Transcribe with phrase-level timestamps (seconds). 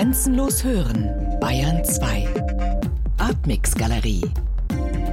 [0.00, 1.10] Grenzenlos hören,
[1.42, 2.26] Bayern 2.
[3.18, 4.22] Artmix Galerie.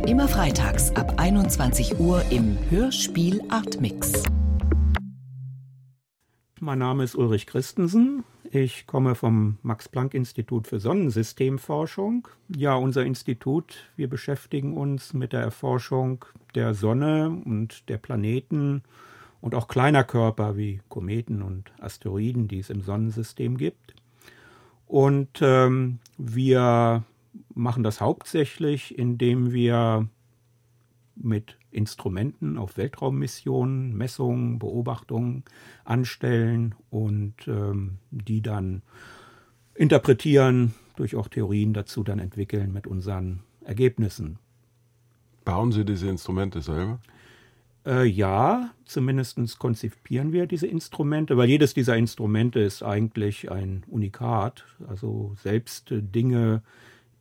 [0.07, 4.23] Immer freitags ab 21 Uhr im Hörspiel Artmix.
[6.61, 8.23] Mein Name ist Ulrich Christensen.
[8.49, 12.29] Ich komme vom Max-Planck-Institut für Sonnensystemforschung.
[12.55, 16.23] Ja, unser Institut, wir beschäftigen uns mit der Erforschung
[16.55, 18.83] der Sonne und der Planeten
[19.41, 23.96] und auch kleiner Körper wie Kometen und Asteroiden, die es im Sonnensystem gibt.
[24.87, 27.03] Und ähm, wir
[27.53, 30.07] machen das hauptsächlich, indem wir
[31.15, 35.43] mit Instrumenten auf Weltraummissionen Messungen, Beobachtungen
[35.83, 38.81] anstellen und ähm, die dann
[39.75, 44.39] interpretieren, durch auch Theorien dazu dann entwickeln mit unseren Ergebnissen.
[45.45, 46.99] Bauen Sie diese Instrumente selber?
[47.87, 54.65] Äh, ja, zumindest konzipieren wir diese Instrumente, weil jedes dieser Instrumente ist eigentlich ein Unikat.
[54.89, 56.63] Also selbst äh, Dinge,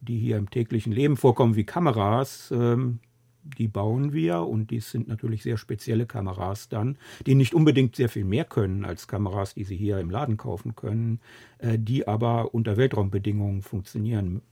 [0.01, 2.99] die hier im täglichen Leben vorkommen, wie Kameras, ähm,
[3.45, 8.09] die bauen wir und die sind natürlich sehr spezielle Kameras dann, die nicht unbedingt sehr
[8.09, 11.21] viel mehr können als Kameras, die Sie hier im Laden kaufen können,
[11.59, 14.43] äh, die aber unter Weltraumbedingungen funktionieren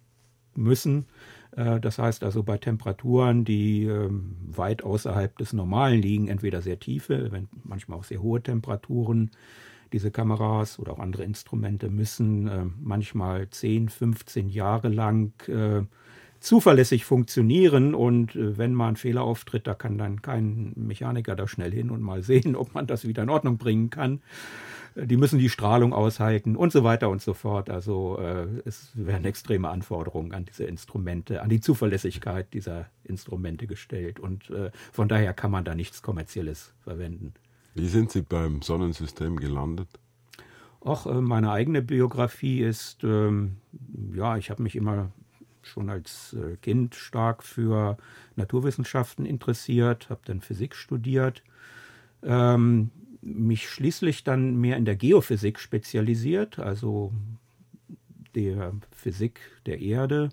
[0.55, 1.07] müssen.
[1.57, 6.79] Äh, das heißt also bei Temperaturen, die ähm, weit außerhalb des Normalen liegen, entweder sehr
[6.79, 7.31] tiefe,
[7.65, 9.31] manchmal auch sehr hohe Temperaturen.
[9.93, 15.83] Diese Kameras oder auch andere Instrumente müssen äh, manchmal 10, 15 Jahre lang äh,
[16.45, 21.73] zuverlässig funktionieren und wenn mal ein Fehler auftritt, da kann dann kein Mechaniker da schnell
[21.73, 24.21] hin und mal sehen, ob man das wieder in Ordnung bringen kann
[24.97, 27.69] die müssen die Strahlung aushalten und so weiter und so fort.
[27.69, 34.21] Also äh, es werden extreme Anforderungen an diese Instrumente, an die Zuverlässigkeit dieser Instrumente gestellt.
[34.21, 37.35] Und äh, von daher kann man da nichts Kommerzielles verwenden.
[37.75, 39.89] Wie sind Sie beim Sonnensystem gelandet?
[40.81, 43.57] Auch äh, meine eigene Biografie ist, ähm,
[44.15, 45.11] ja, ich habe mich immer
[45.67, 47.97] schon als äh, Kind stark für
[48.37, 51.43] Naturwissenschaften interessiert, habe dann Physik studiert.
[52.23, 52.91] Ähm,
[53.23, 57.13] mich schließlich dann mehr in der Geophysik spezialisiert, also
[58.35, 60.31] der Physik der Erde,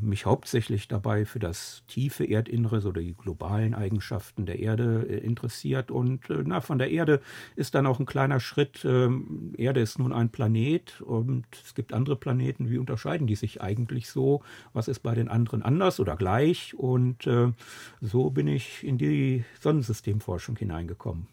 [0.00, 5.90] mich hauptsächlich dabei für das tiefe Erdinnere, so die globalen Eigenschaften der Erde äh, interessiert.
[5.90, 7.20] Und äh, na, von der Erde
[7.56, 8.84] ist dann auch ein kleiner Schritt.
[8.84, 12.70] Ähm, Erde ist nun ein Planet und es gibt andere Planeten.
[12.70, 14.42] Wie unterscheiden die sich eigentlich so?
[14.72, 16.74] Was ist bei den anderen anders oder gleich?
[16.74, 17.52] Und äh,
[18.00, 21.26] so bin ich in die Sonnensystemforschung hineingekommen.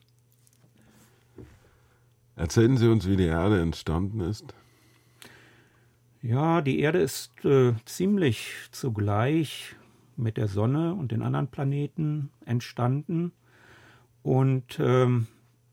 [2.36, 4.56] Erzählen Sie uns, wie die Erde entstanden ist.
[6.28, 9.78] Ja, die Erde ist äh, ziemlich zugleich
[10.18, 13.32] mit der Sonne und den anderen Planeten entstanden
[14.24, 15.28] und ähm,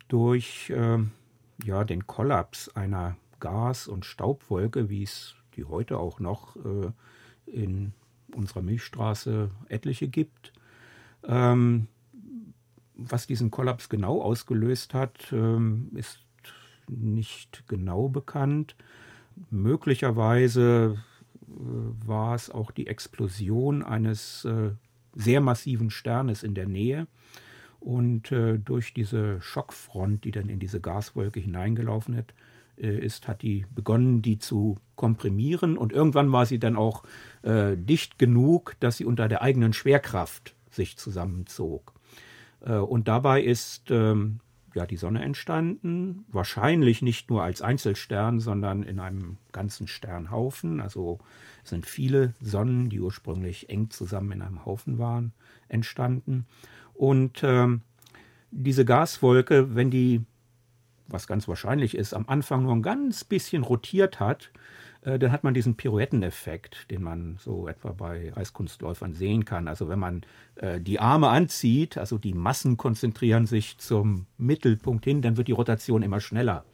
[0.07, 0.99] durch äh,
[1.65, 6.93] ja, den Kollaps einer Gas- und Staubwolke, wie es die heute auch noch äh,
[7.47, 7.93] in
[8.33, 10.53] unserer Milchstraße etliche gibt.
[11.25, 11.89] Ähm,
[12.95, 16.21] was diesen Kollaps genau ausgelöst hat, ähm, ist
[16.87, 18.77] nicht genau bekannt.
[19.51, 20.99] Möglicherweise
[21.43, 24.71] äh, war es auch die Explosion eines äh,
[25.15, 27.07] sehr massiven Sternes in der Nähe.
[27.81, 32.35] Und äh, durch diese Schockfront, die dann in diese Gaswolke hineingelaufen hat,
[32.77, 35.79] ist, hat die begonnen, die zu komprimieren.
[35.79, 37.05] Und irgendwann war sie dann auch
[37.43, 41.93] äh, dicht genug, dass sie unter der eigenen Schwerkraft sich zusammenzog.
[42.65, 44.41] Äh, und dabei ist ähm,
[44.75, 46.25] ja die Sonne entstanden.
[46.29, 50.81] Wahrscheinlich nicht nur als Einzelstern, sondern in einem ganzen Sternhaufen.
[50.81, 51.19] Also
[51.63, 55.33] sind viele Sonnen, die ursprünglich eng zusammen in einem Haufen waren,
[55.69, 56.47] entstanden.
[56.93, 57.83] Und ähm,
[58.51, 60.25] diese Gaswolke, wenn die,
[61.09, 64.51] was ganz wahrscheinlich ist, am Anfang nur ein ganz bisschen rotiert hat,
[65.05, 69.69] dann hat man diesen Pirouetteneffekt, den man so etwa bei Eiskunstläufern sehen kann.
[69.69, 70.23] Also wenn man
[70.57, 75.53] äh, die Arme anzieht, also die Massen konzentrieren sich zum Mittelpunkt hin, dann wird die
[75.53, 76.65] Rotation immer schneller.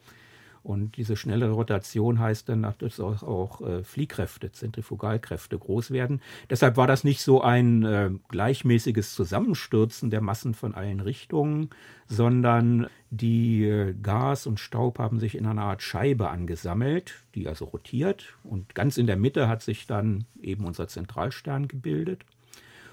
[0.63, 6.21] Und diese schnelle Rotation heißt dann, dass auch, auch äh, Fliehkräfte, Zentrifugalkräfte groß werden.
[6.49, 11.69] Deshalb war das nicht so ein äh, gleichmäßiges Zusammenstürzen der Massen von allen Richtungen,
[12.07, 17.65] sondern die äh, Gas und Staub haben sich in einer Art Scheibe angesammelt, die also
[17.65, 18.37] rotiert.
[18.43, 22.23] Und ganz in der Mitte hat sich dann eben unser Zentralstern gebildet.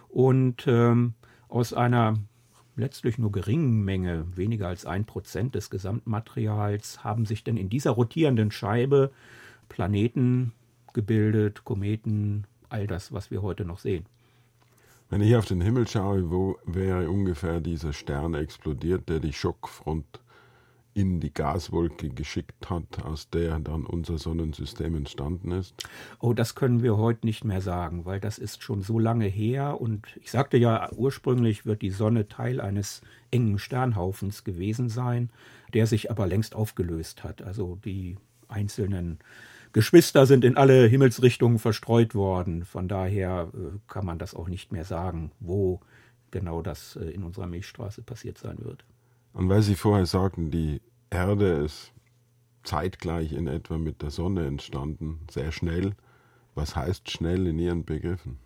[0.08, 1.14] Und ähm,
[1.48, 2.14] aus einer
[2.78, 7.90] letztlich nur geringen Menge, weniger als ein Prozent des Gesamtmaterials, haben sich denn in dieser
[7.90, 9.10] rotierenden Scheibe
[9.68, 10.52] Planeten
[10.94, 14.06] gebildet, Kometen, all das, was wir heute noch sehen.
[15.10, 20.20] Wenn ich auf den Himmel schaue, wo wäre ungefähr dieser Stern explodiert, der die Schockfront
[20.98, 25.86] in die Gaswolke geschickt hat, aus der dann unser Sonnensystem entstanden ist?
[26.18, 29.80] Oh, das können wir heute nicht mehr sagen, weil das ist schon so lange her.
[29.80, 33.00] Und ich sagte ja, ursprünglich wird die Sonne Teil eines
[33.30, 35.30] engen Sternhaufens gewesen sein,
[35.72, 37.42] der sich aber längst aufgelöst hat.
[37.42, 38.16] Also die
[38.48, 39.20] einzelnen
[39.72, 42.64] Geschwister sind in alle Himmelsrichtungen verstreut worden.
[42.64, 45.78] Von daher äh, kann man das auch nicht mehr sagen, wo
[46.32, 48.84] genau das äh, in unserer Milchstraße passiert sein wird.
[49.38, 50.80] Und weil Sie vorher sagten, die
[51.10, 51.92] Erde ist
[52.64, 55.94] zeitgleich in etwa mit der Sonne entstanden, sehr schnell.
[56.56, 58.38] Was heißt schnell in Ihren Begriffen?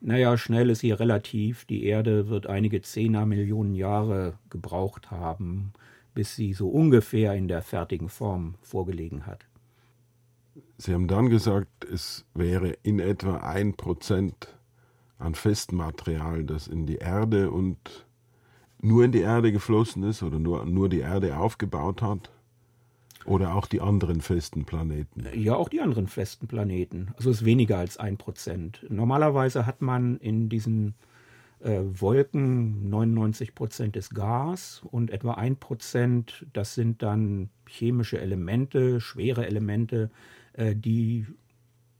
[0.00, 1.66] Naja, schnell ist hier relativ.
[1.66, 5.74] Die Erde wird einige Zehner Millionen Jahre gebraucht haben,
[6.14, 9.44] bis sie so ungefähr in der fertigen Form vorgelegen hat.
[10.78, 14.48] Sie haben dann gesagt, es wäre in etwa ein Prozent
[15.18, 18.06] an Festmaterial, das in die Erde und
[18.82, 22.30] nur in die Erde geflossen ist oder nur, nur die Erde aufgebaut hat?
[23.24, 25.24] Oder auch die anderen festen Planeten?
[25.34, 27.12] Ja, auch die anderen festen Planeten.
[27.16, 28.84] Also es ist weniger als ein Prozent.
[28.88, 30.94] Normalerweise hat man in diesen
[31.60, 39.00] äh, Wolken 99 Prozent ist Gas und etwa ein Prozent, das sind dann chemische Elemente,
[39.00, 40.10] schwere Elemente,
[40.54, 41.26] äh, die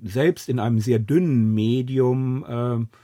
[0.02, 2.96] selbst in einem sehr dünnen Medium äh,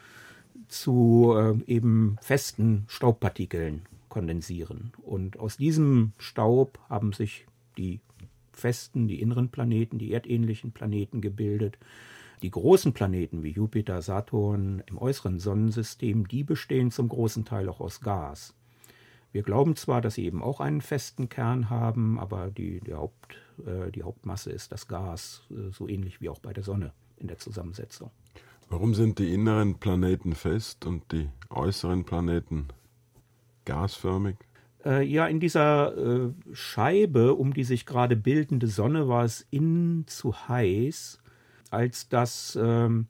[0.68, 4.92] zu äh, eben festen Staubpartikeln kondensieren.
[5.02, 8.00] Und aus diesem Staub haben sich die
[8.52, 11.78] festen, die inneren Planeten, die erdähnlichen Planeten gebildet.
[12.42, 17.80] Die großen Planeten wie Jupiter, Saturn im äußeren Sonnensystem, die bestehen zum großen Teil auch
[17.80, 18.54] aus Gas.
[19.32, 23.36] Wir glauben zwar, dass sie eben auch einen festen Kern haben, aber die, die, Haupt,
[23.66, 27.28] äh, die Hauptmasse ist das Gas, äh, so ähnlich wie auch bei der Sonne in
[27.28, 28.10] der Zusammensetzung.
[28.70, 32.68] Warum sind die inneren Planeten fest und die äußeren Planeten
[33.64, 34.36] gasförmig?
[34.84, 40.06] Äh, ja, in dieser äh, Scheibe um die sich gerade bildende Sonne war es innen
[40.06, 41.18] zu heiß,
[41.70, 43.08] als dass ähm,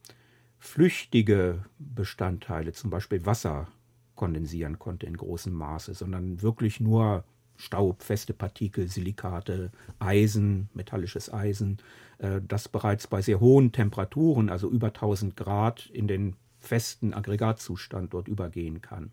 [0.58, 3.69] flüchtige Bestandteile, zum Beispiel Wasser,
[4.14, 7.25] kondensieren konnte in großem Maße, sondern wirklich nur
[7.58, 11.78] Staub, feste Partikel, Silikate, Eisen, metallisches Eisen,
[12.19, 18.14] äh, das bereits bei sehr hohen Temperaturen, also über 1000 Grad, in den festen Aggregatzustand
[18.14, 19.12] dort übergehen kann.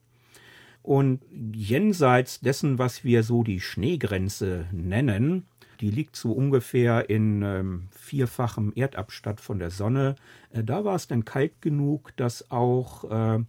[0.84, 1.22] Und
[1.52, 5.48] jenseits dessen, was wir so die Schneegrenze nennen,
[5.82, 10.16] die liegt so ungefähr in ähm, vierfachem Erdabstand von der Sonne,
[10.52, 13.44] äh, da war es dann kalt genug, dass auch äh,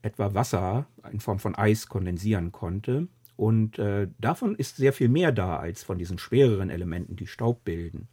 [0.00, 3.08] etwa Wasser in Form von Eis kondensieren konnte.
[3.42, 7.64] Und äh, davon ist sehr viel mehr da als von diesen schwereren Elementen, die Staub
[7.64, 8.06] bilden.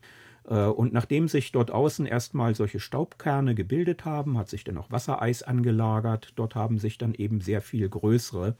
[0.49, 4.89] Äh, und nachdem sich dort außen erstmal solche Staubkerne gebildet haben, hat sich dann auch
[4.89, 6.33] Wassereis angelagert.
[6.35, 8.55] Dort haben sich dann eben sehr viel größere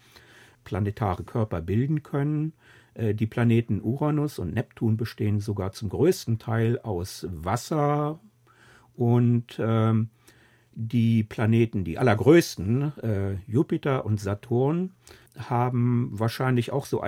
[0.64, 2.54] planetare Körper bilden können.
[2.94, 8.20] Äh, die Planeten Uranus und Neptun bestehen sogar zum größten Teil aus Wasser
[8.96, 10.10] und ähm,
[10.76, 14.92] die Planeten, die allergrößten, äh, Jupiter und Saturn,
[15.48, 17.02] haben wahrscheinlich auch so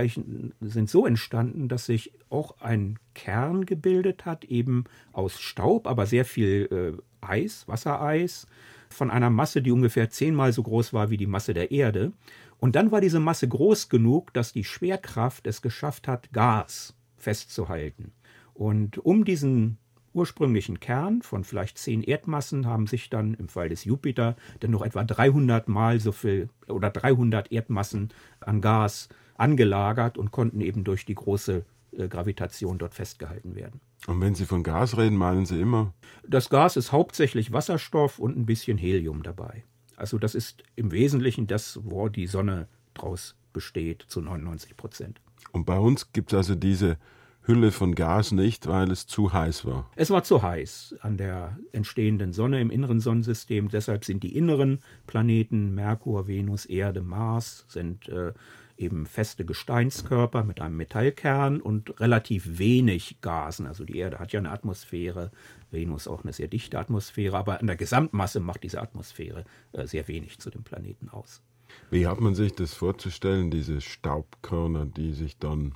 [0.61, 6.23] sind so entstanden, dass sich auch ein Kern gebildet hat, eben aus Staub, aber sehr
[6.23, 8.47] viel äh, Eis, Wassereis,
[8.89, 12.13] von einer Masse, die ungefähr zehnmal so groß war wie die Masse der Erde.
[12.59, 18.11] Und dann war diese Masse groß genug, dass die Schwerkraft es geschafft hat, Gas festzuhalten.
[18.53, 19.77] Und um diesen
[20.13, 24.81] ursprünglichen Kern von vielleicht zehn Erdmassen haben sich dann im Fall des Jupiter dann noch
[24.81, 31.05] etwa 300 Mal so viel oder 300 Erdmassen an Gas angelagert und konnten eben durch
[31.05, 31.65] die große
[31.97, 33.81] äh, Gravitation dort festgehalten werden.
[34.07, 35.93] Und wenn Sie von Gas reden, meinen Sie immer?
[36.27, 39.63] Das Gas ist hauptsächlich Wasserstoff und ein bisschen Helium dabei.
[39.95, 45.21] Also das ist im Wesentlichen das, wo die Sonne draus besteht, zu 99 Prozent.
[45.51, 46.97] Und bei uns gibt es also diese
[47.43, 49.89] Hülle von Gas nicht, weil es zu heiß war.
[49.95, 53.69] Es war zu heiß an der entstehenden Sonne im inneren Sonnensystem.
[53.69, 58.33] Deshalb sind die inneren Planeten Merkur, Venus, Erde, Mars sind äh,
[58.77, 63.67] eben feste Gesteinskörper mit einem Metallkern und relativ wenig Gasen.
[63.67, 65.31] Also die Erde hat ja eine Atmosphäre,
[65.71, 70.07] Venus auch eine sehr dichte Atmosphäre, aber an der Gesamtmasse macht diese Atmosphäre äh, sehr
[70.07, 71.41] wenig zu dem Planeten aus.
[71.89, 75.73] Wie hat man sich das vorzustellen, diese Staubkörner, die sich dann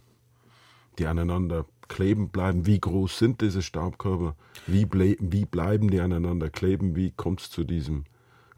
[1.00, 2.66] die aneinander kleben bleiben.
[2.66, 4.36] Wie groß sind diese Staubkörper?
[4.68, 6.96] Wie, wie bleiben die aneinander kleben?
[6.96, 8.06] Wie kommt es zu diesem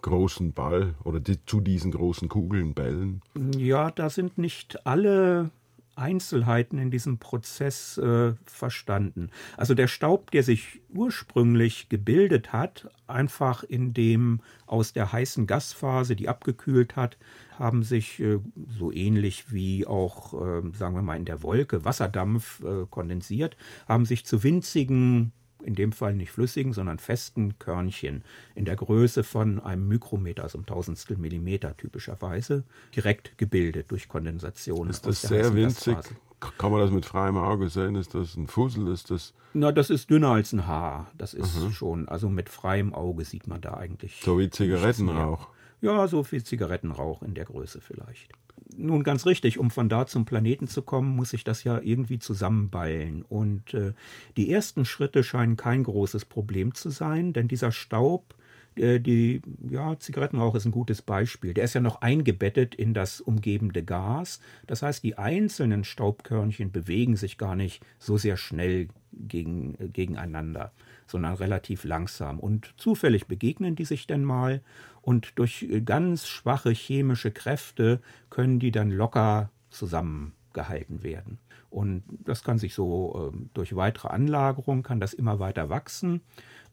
[0.02, 3.22] großen Ball oder die, zu diesen großen Kugeln, Bällen?
[3.58, 5.52] Ja, da sind nicht alle
[5.98, 9.30] Einzelheiten in diesem Prozess äh, verstanden.
[9.58, 16.30] Also der Staub, der sich ursprünglich gebildet hat, einfach indem aus der heißen Gasphase, die
[16.30, 17.18] abgekühlt hat,
[17.58, 18.40] haben sich äh,
[18.78, 24.06] so ähnlich wie auch, äh, sagen wir mal, in der Wolke Wasserdampf äh, kondensiert, haben
[24.06, 25.32] sich zu winzigen
[25.64, 28.24] in dem Fall nicht flüssigen, sondern festen Körnchen
[28.56, 32.64] in der Größe von einem Mikrometer, also ein Tausendstel Millimeter typischerweise,
[32.96, 34.90] direkt gebildet durch Kondensation.
[34.90, 35.98] Ist das sehr winzig?
[36.40, 37.96] Kann man das mit freiem Auge sehen?
[37.96, 38.88] Ist das ein Fussel?
[38.90, 41.10] Ist das Na, das ist dünner als ein Haar.
[41.18, 41.72] Das ist mhm.
[41.72, 44.22] schon, also mit freiem Auge sieht man da eigentlich.
[44.24, 45.48] So wie Zigarettenrauch.
[45.82, 48.34] Ja, so wie Zigarettenrauch in der Größe vielleicht
[48.76, 52.20] nun ganz richtig, um von da zum Planeten zu kommen, muss ich das ja irgendwie
[52.20, 53.24] zusammenballen.
[53.24, 53.94] Und äh,
[54.36, 58.36] die ersten Schritte scheinen kein großes Problem zu sein, denn dieser Staub,
[58.76, 61.54] äh, die, ja, Zigarettenrauch ist ein gutes Beispiel.
[61.54, 64.40] Der ist ja noch eingebettet in das umgebende Gas.
[64.68, 70.72] Das heißt, die einzelnen Staubkörnchen bewegen sich gar nicht so sehr schnell gegen, äh, gegeneinander,
[71.08, 72.40] sondern relativ langsam.
[72.40, 74.62] Und zufällig begegnen die sich denn mal
[75.08, 81.38] und durch äh, ganz schwache chemische Kräfte können die dann locker zusammengehalten werden.
[81.70, 86.20] Und das kann sich so äh, durch weitere Anlagerung, kann das immer weiter wachsen,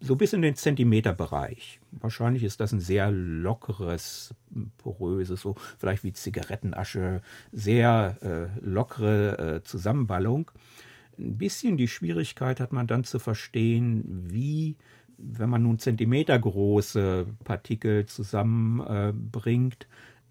[0.00, 1.78] so bis in den Zentimeterbereich.
[1.92, 4.34] Wahrscheinlich ist das ein sehr lockeres,
[4.78, 7.22] poröses, so vielleicht wie Zigarettenasche,
[7.52, 10.50] sehr äh, lockere äh, Zusammenballung.
[11.16, 14.74] Ein bisschen die Schwierigkeit hat man dann zu verstehen, wie
[15.32, 19.86] wenn man nun zentimetergroße Partikel zusammenbringt,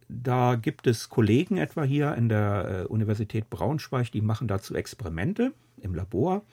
[0.09, 5.53] da gibt es Kollegen etwa hier in der äh, Universität Braunschweig, die machen dazu Experimente
[5.81, 6.43] im Labor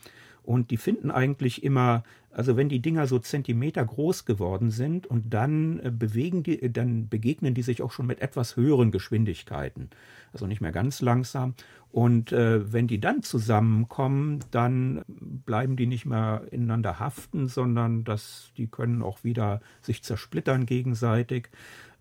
[0.43, 5.35] und die finden eigentlich immer, also wenn die Dinger so Zentimeter groß geworden sind und
[5.35, 9.91] dann äh, bewegen die, dann begegnen die sich auch schon mit etwas höheren Geschwindigkeiten.
[10.33, 11.55] Also nicht mehr ganz langsam.
[11.93, 18.53] Und äh, wenn die dann zusammenkommen, dann bleiben die nicht mehr ineinander haften, sondern das,
[18.57, 21.49] die können auch wieder sich zersplittern gegenseitig.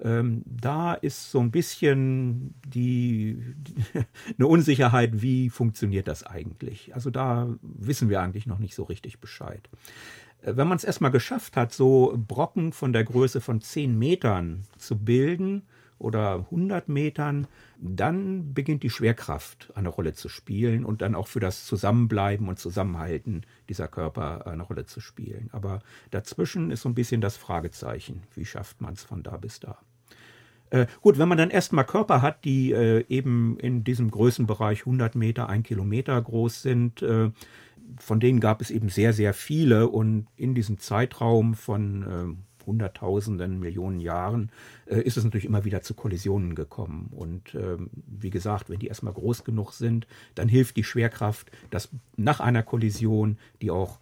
[0.01, 3.75] Ähm, da ist so ein bisschen die, die,
[4.37, 6.93] eine Unsicherheit, wie funktioniert das eigentlich.
[6.93, 9.67] Also da wissen wir eigentlich noch nicht so richtig Bescheid.
[10.41, 14.63] Äh, wenn man es erstmal geschafft hat, so Brocken von der Größe von 10 Metern
[14.77, 15.63] zu bilden,
[15.99, 21.41] oder 100 Metern, dann beginnt die Schwerkraft eine Rolle zu spielen und dann auch für
[21.41, 25.49] das Zusammenbleiben und Zusammenhalten dieser Körper eine Rolle zu spielen.
[25.51, 28.23] Aber dazwischen ist so ein bisschen das Fragezeichen.
[28.33, 29.77] Wie schafft man es von da bis da?
[30.71, 35.15] Äh, gut, wenn man dann erstmal Körper hat, die äh, eben in diesem Größenbereich 100
[35.15, 37.31] Meter, 1 Kilometer groß sind, äh,
[37.97, 43.59] von denen gab es eben sehr, sehr viele und in diesem Zeitraum von ähm, Hunderttausenden,
[43.59, 44.51] Millionen Jahren
[44.85, 47.09] äh, ist es natürlich immer wieder zu Kollisionen gekommen.
[47.11, 51.89] Und ähm, wie gesagt, wenn die erstmal groß genug sind, dann hilft die Schwerkraft, dass
[52.15, 53.99] nach einer Kollision die auch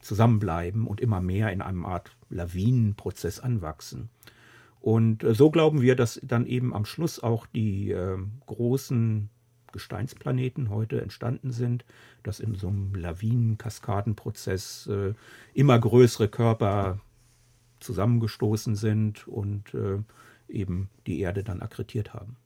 [0.00, 4.10] zusammenbleiben und immer mehr in einem Art Lawinenprozess anwachsen.
[4.80, 9.30] Und äh, so glauben wir, dass dann eben am Schluss auch die äh, großen
[9.72, 11.84] Gesteinsplaneten heute entstanden sind,
[12.22, 15.14] dass in so einem Lawinenkaskadenprozess äh,
[15.54, 17.00] immer größere Körper
[17.80, 19.98] zusammengestoßen sind und äh,
[20.48, 22.36] eben die Erde dann akkretiert haben.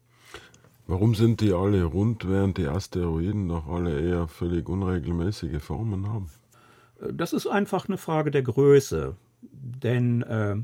[0.87, 6.31] Warum sind die alle rund, während die Asteroiden noch alle eher völlig unregelmäßige Formen haben?
[7.01, 10.57] Äh, das ist einfach eine Frage der Größe, denn äh,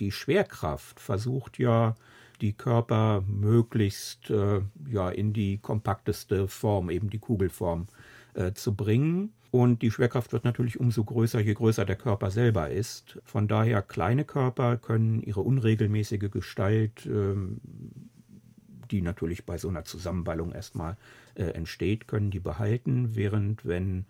[0.00, 1.94] die Schwerkraft versucht ja,
[2.42, 7.86] die Körper möglichst äh, ja, in die kompakteste Form, eben die Kugelform,
[8.34, 9.32] äh, zu bringen.
[9.52, 13.20] Und die Schwerkraft wird natürlich umso größer, je größer der Körper selber ist.
[13.24, 17.60] Von daher kleine Körper können ihre unregelmäßige Gestalt, ähm,
[18.90, 20.96] die natürlich bei so einer Zusammenballung erstmal
[21.34, 24.06] äh, entsteht, können die behalten, während wenn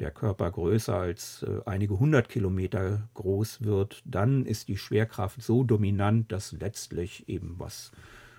[0.00, 5.64] der Körper größer als äh, einige hundert Kilometer groß wird, dann ist die Schwerkraft so
[5.64, 7.92] dominant, dass letztlich eben was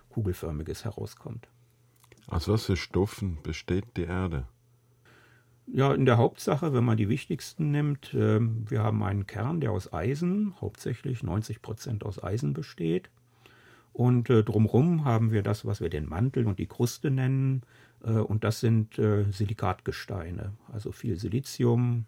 [0.09, 1.47] kugelförmiges herauskommt.
[2.27, 4.45] Aus was für Stoffen besteht die Erde?
[5.71, 9.71] Ja, in der Hauptsache, wenn man die wichtigsten nimmt, äh, wir haben einen Kern, der
[9.71, 13.09] aus Eisen, hauptsächlich 90 Prozent aus Eisen besteht.
[13.93, 17.63] Und äh, drumherum haben wir das, was wir den Mantel und die Kruste nennen.
[18.03, 22.05] Äh, und das sind äh, Silikatgesteine, also viel Silizium,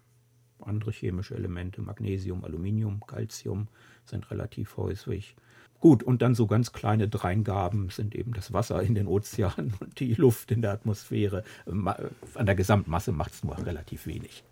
[0.60, 3.68] andere chemische Elemente, Magnesium, Aluminium, Calcium
[4.04, 5.36] sind relativ häufig.
[5.80, 9.98] Gut, und dann so ganz kleine Dreingaben sind eben das Wasser in den Ozeanen und
[9.98, 11.42] die Luft in der Atmosphäre.
[11.66, 14.44] An der Gesamtmasse macht es nur relativ wenig.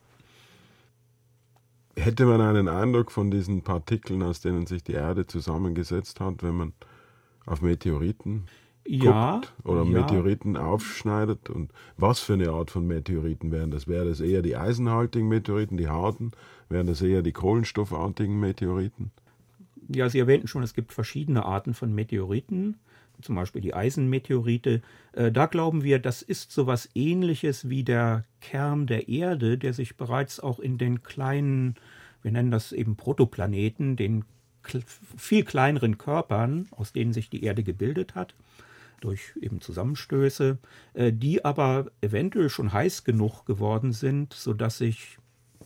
[1.97, 6.57] Hätte man einen Eindruck von diesen Partikeln, aus denen sich die Erde zusammengesetzt hat, wenn
[6.57, 6.73] man
[7.47, 8.47] auf Meteoriten
[8.87, 10.01] ja, oder ja.
[10.01, 11.51] Meteoriten aufschneidet?
[11.51, 13.87] Und was für eine Art von Meteoriten wären das?
[13.89, 16.33] Wären das eher die eisenhaltigen Meteoriten, die harten?
[16.69, 19.11] Wären das eher die kohlenstoffartigen Meteoriten?
[19.89, 22.77] Ja, Sie erwähnten schon, es gibt verschiedene Arten von Meteoriten,
[23.23, 24.83] zum Beispiel die Eisenmeteorite.
[25.13, 29.73] Äh, da glauben wir, das ist so etwas ähnliches wie der Kern der Erde, der
[29.73, 31.75] sich bereits auch in den kleinen,
[32.23, 34.25] wir nennen das eben Protoplaneten, den
[35.17, 38.35] viel kleineren Körpern, aus denen sich die Erde gebildet hat,
[39.01, 40.59] durch eben Zusammenstöße,
[40.95, 45.19] äh, die aber eventuell schon heiß genug geworden sind, sodass sich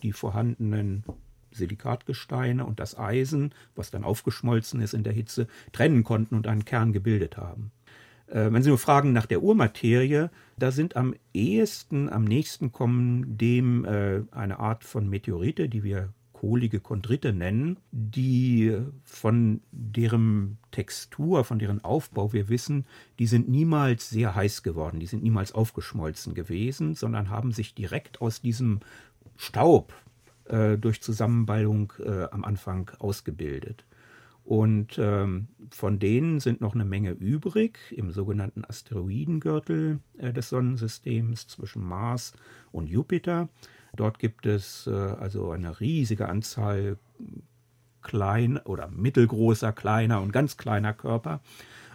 [0.03, 1.03] die vorhandenen
[1.51, 6.65] Silikatgesteine und das Eisen, was dann aufgeschmolzen ist in der Hitze, trennen konnten und einen
[6.65, 7.71] Kern gebildet haben.
[8.27, 13.37] Äh, wenn Sie nur fragen nach der Urmaterie, da sind am ehesten, am nächsten kommen
[13.37, 16.09] dem äh, eine Art von Meteorite, die wir
[16.45, 22.85] kohlige Chondrite nennen, die von deren Textur, von deren Aufbau wir wissen,
[23.17, 28.21] die sind niemals sehr heiß geworden, die sind niemals aufgeschmolzen gewesen, sondern haben sich direkt
[28.21, 28.81] aus diesem
[29.37, 29.91] Staub
[30.45, 33.83] äh, durch Zusammenballung äh, am Anfang ausgebildet.
[34.43, 41.47] Und ähm, von denen sind noch eine Menge übrig im sogenannten Asteroidengürtel äh, des Sonnensystems
[41.47, 42.33] zwischen Mars
[42.71, 43.49] und Jupiter.
[43.95, 46.97] Dort gibt es äh, also eine riesige Anzahl
[48.01, 51.41] klein oder mittelgroßer, kleiner und ganz kleiner Körper.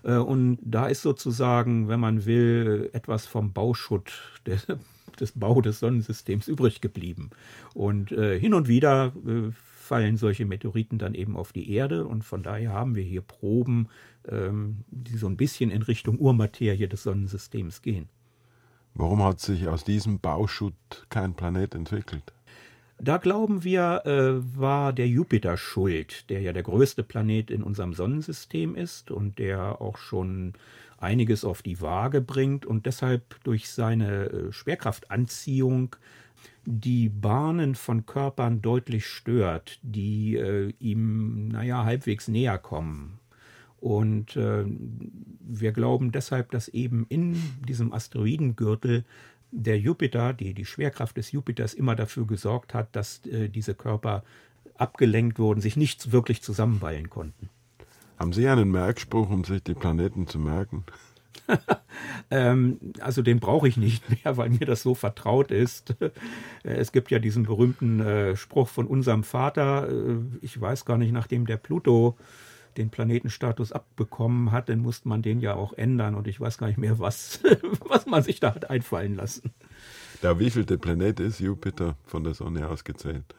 [0.02, 4.12] Äh, und da ist sozusagen, wenn man will, etwas vom Bauschutt
[4.46, 4.66] des,
[5.20, 7.30] des Bau des Sonnensystems übrig geblieben.
[7.74, 9.50] Und äh, hin und wieder äh,
[9.90, 13.88] fallen solche Meteoriten dann eben auf die Erde und von daher haben wir hier Proben,
[14.28, 18.08] ähm, die so ein bisschen in Richtung Urmaterie des Sonnensystems gehen.
[18.94, 22.32] Warum hat sich aus diesem Bauschutt kein Planet entwickelt?
[23.02, 27.94] Da glauben wir, äh, war der Jupiter schuld, der ja der größte Planet in unserem
[27.94, 30.52] Sonnensystem ist und der auch schon
[30.98, 35.96] einiges auf die Waage bringt und deshalb durch seine äh, Schwerkraftanziehung
[36.66, 43.19] die Bahnen von Körpern deutlich stört, die äh, ihm, naja, halbwegs näher kommen.
[43.80, 44.64] Und äh,
[45.40, 49.04] wir glauben deshalb, dass eben in diesem Asteroidengürtel
[49.52, 54.22] der Jupiter, die, die Schwerkraft des Jupiters immer dafür gesorgt hat, dass äh, diese Körper
[54.76, 57.48] abgelenkt wurden, sich nicht wirklich zusammenballen konnten.
[58.18, 60.84] Haben Sie einen Merkspruch, um sich die Planeten zu merken?
[62.30, 65.96] ähm, also den brauche ich nicht mehr, weil mir das so vertraut ist.
[66.62, 71.12] es gibt ja diesen berühmten äh, Spruch von unserem Vater, äh, ich weiß gar nicht,
[71.12, 72.16] nachdem der Pluto
[72.76, 76.66] den Planetenstatus abbekommen hat, dann musste man den ja auch ändern und ich weiß gar
[76.66, 77.42] nicht mehr, was,
[77.86, 79.52] was man sich da hat einfallen lassen.
[80.22, 83.34] Ja, wie viel der Planet ist Jupiter von der Sonne aus gezählt?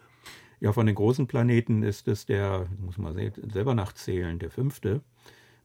[0.60, 3.15] Ja, von den großen Planeten ist es der, muss man
[3.52, 5.02] selber nachzählen, der fünfte.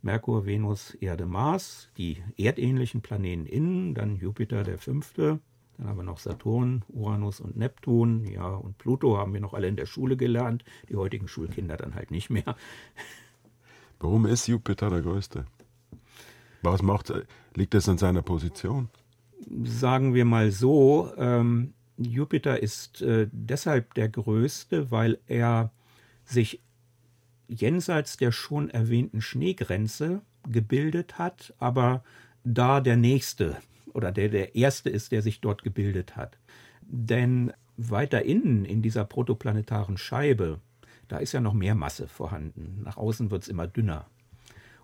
[0.02, 5.40] Merkur, Venus, Erde, Mars, die erdähnlichen Planeten innen, dann Jupiter der fünfte,
[5.76, 9.68] dann haben wir noch Saturn, Uranus und Neptun, ja, und Pluto haben wir noch alle
[9.68, 12.56] in der Schule gelernt, die heutigen Schulkinder dann halt nicht mehr.
[14.00, 15.46] Warum ist Jupiter der größte?
[16.62, 17.12] Was macht,
[17.54, 18.88] liegt das an seiner Position?
[19.64, 25.70] Sagen wir mal so, ähm, Jupiter ist äh, deshalb der größte, weil er
[26.24, 26.60] sich
[27.48, 32.02] jenseits der schon erwähnten Schneegrenze gebildet hat, aber
[32.44, 33.56] da der nächste
[33.92, 36.38] oder der der erste ist, der sich dort gebildet hat.
[36.82, 40.60] Denn weiter innen in dieser protoplanetaren Scheibe
[41.08, 42.82] da ist ja noch mehr Masse vorhanden.
[42.84, 44.06] Nach außen wird es immer dünner.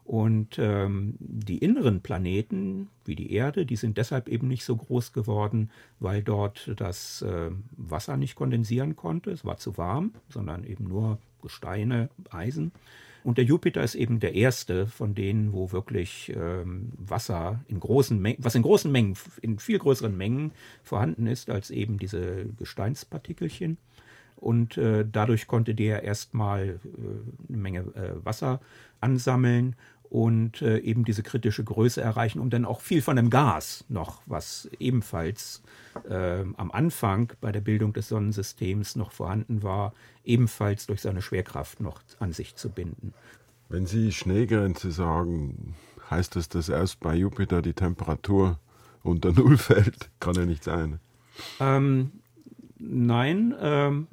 [0.05, 5.13] Und ähm, die inneren Planeten, wie die Erde, die sind deshalb eben nicht so groß
[5.13, 9.31] geworden, weil dort das äh, Wasser nicht kondensieren konnte.
[9.31, 12.73] Es war zu warm, sondern eben nur Gesteine, Eisen.
[13.25, 18.21] Und der Jupiter ist eben der erste von denen, wo wirklich ähm, Wasser in großen
[18.21, 20.51] Mengen, was in großen Mengen, in viel größeren Mengen
[20.83, 23.79] vorhanden ist als eben diese Gesteinspartikelchen
[24.42, 28.61] und äh, dadurch konnte der erstmal äh, eine Menge äh, Wasser
[29.00, 29.76] ansammeln
[30.11, 34.20] und äh, eben diese kritische Größe erreichen, um dann auch viel von dem Gas noch,
[34.26, 35.62] was ebenfalls
[36.09, 41.81] äh, am Anfang bei der Bildung des Sonnensystems noch vorhanden war, ebenfalls durch seine Schwerkraft
[41.81, 43.14] noch an sich zu binden.
[43.68, 45.76] Wenn Sie Schneegrenze sagen,
[46.11, 48.59] heißt das, dass erst bei Jupiter die Temperatur
[49.02, 50.11] unter Null fällt?
[50.20, 50.98] Kann ja nicht sein.
[51.59, 52.12] Ähm,
[52.78, 54.09] nein, ähm,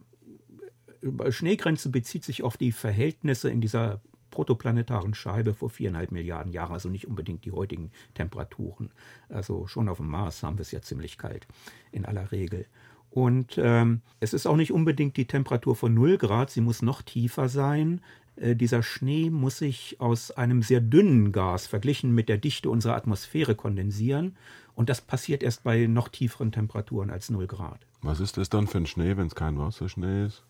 [1.30, 6.90] Schneegrenze bezieht sich auf die Verhältnisse in dieser protoplanetaren Scheibe vor viereinhalb Milliarden Jahren, also
[6.90, 8.92] nicht unbedingt die heutigen Temperaturen.
[9.28, 11.48] Also schon auf dem Mars haben wir es ja ziemlich kalt
[11.92, 12.66] in aller Regel.
[13.10, 17.02] Und ähm, es ist auch nicht unbedingt die Temperatur von 0 Grad, sie muss noch
[17.02, 18.02] tiefer sein.
[18.36, 22.96] Äh, dieser Schnee muss sich aus einem sehr dünnen Gas verglichen mit der Dichte unserer
[22.96, 24.36] Atmosphäre kondensieren.
[24.76, 27.80] Und das passiert erst bei noch tieferen Temperaturen als 0 Grad.
[28.02, 30.44] Was ist das dann für ein Schnee, wenn es kein Wasserschnee ist?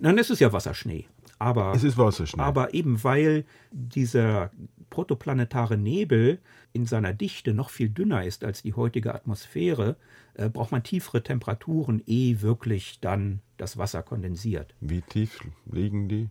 [0.00, 1.06] Nein, es ist ja Wasserschnee.
[1.38, 2.42] Aber, es ist Wasserschnee.
[2.42, 4.50] Aber eben weil dieser
[4.90, 6.38] protoplanetare Nebel
[6.72, 9.96] in seiner Dichte noch viel dünner ist als die heutige Atmosphäre,
[10.34, 14.74] äh, braucht man tiefere Temperaturen, ehe wirklich dann das Wasser kondensiert.
[14.80, 15.40] Wie tief
[15.70, 16.28] liegen die?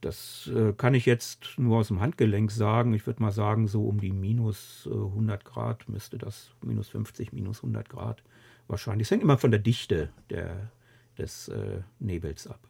[0.00, 2.94] Das äh, kann ich jetzt nur aus dem Handgelenk sagen.
[2.94, 7.32] Ich würde mal sagen, so um die minus 100 äh, Grad müsste das, minus 50,
[7.32, 8.22] minus 100 Grad
[8.68, 9.06] wahrscheinlich.
[9.06, 10.70] Es hängt immer von der Dichte der,
[11.18, 12.60] des äh, Nebels ab.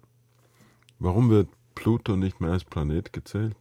[0.99, 3.55] Warum wird Pluto nicht mehr als Planet gezählt?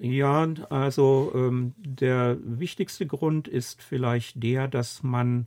[0.00, 5.46] Ja, also ähm, der wichtigste Grund ist vielleicht der, dass man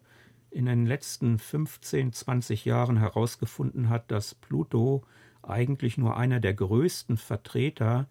[0.52, 5.04] in den letzten 15, 20 Jahren herausgefunden hat, dass Pluto
[5.44, 8.08] eigentlich nur einer der größten Vertreter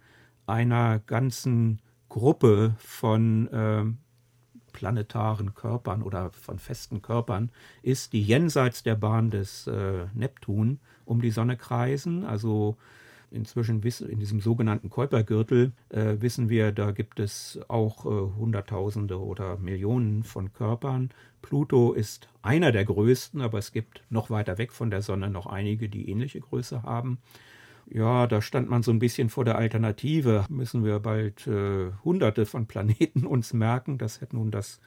[0.46, 3.84] einer ganzen Gruppe von äh,
[4.76, 7.50] planetaren Körpern oder von festen Körpern
[7.82, 12.24] ist, die jenseits der Bahn des äh, Neptun um die Sonne kreisen.
[12.24, 12.76] Also
[13.30, 18.08] inzwischen in diesem sogenannten Kuipergürtel äh, wissen wir, da gibt es auch äh,
[18.38, 21.10] Hunderttausende oder Millionen von Körpern.
[21.42, 25.46] Pluto ist einer der größten, aber es gibt noch weiter weg von der Sonne noch
[25.46, 27.18] einige, die ähnliche Größe haben.
[27.88, 30.44] Ja, da stand man so ein bisschen vor der Alternative.
[30.48, 33.98] Müssen wir bald äh, Hunderte von Planeten uns merken?
[33.98, 34.80] Das hätte nun das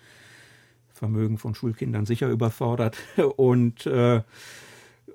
[0.93, 2.97] Vermögen von Schulkindern sicher überfordert.
[3.37, 4.21] Und äh,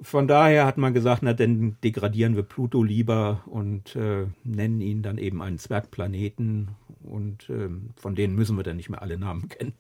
[0.03, 5.03] von daher hat man gesagt, na dann degradieren wir Pluto lieber und äh, nennen ihn
[5.03, 6.70] dann eben einen Zwergplaneten.
[7.05, 9.73] Und äh, von denen müssen wir dann nicht mehr alle Namen kennen.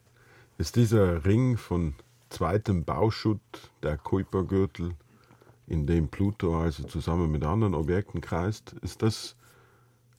[0.56, 1.94] Ist dieser Ring von
[2.28, 3.40] zweitem Bauschutt,
[3.82, 4.92] der Kuipergürtel,
[5.66, 9.36] in dem Pluto also zusammen mit anderen Objekten kreist, ist das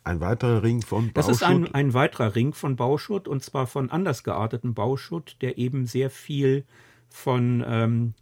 [0.03, 1.17] ein weiterer Ring von Bauschutt?
[1.17, 5.57] Das ist ein, ein weiterer Ring von Bauschutt und zwar von anders gearteten Bauschutt, der
[5.57, 6.63] eben sehr viel
[7.09, 8.13] von ähm,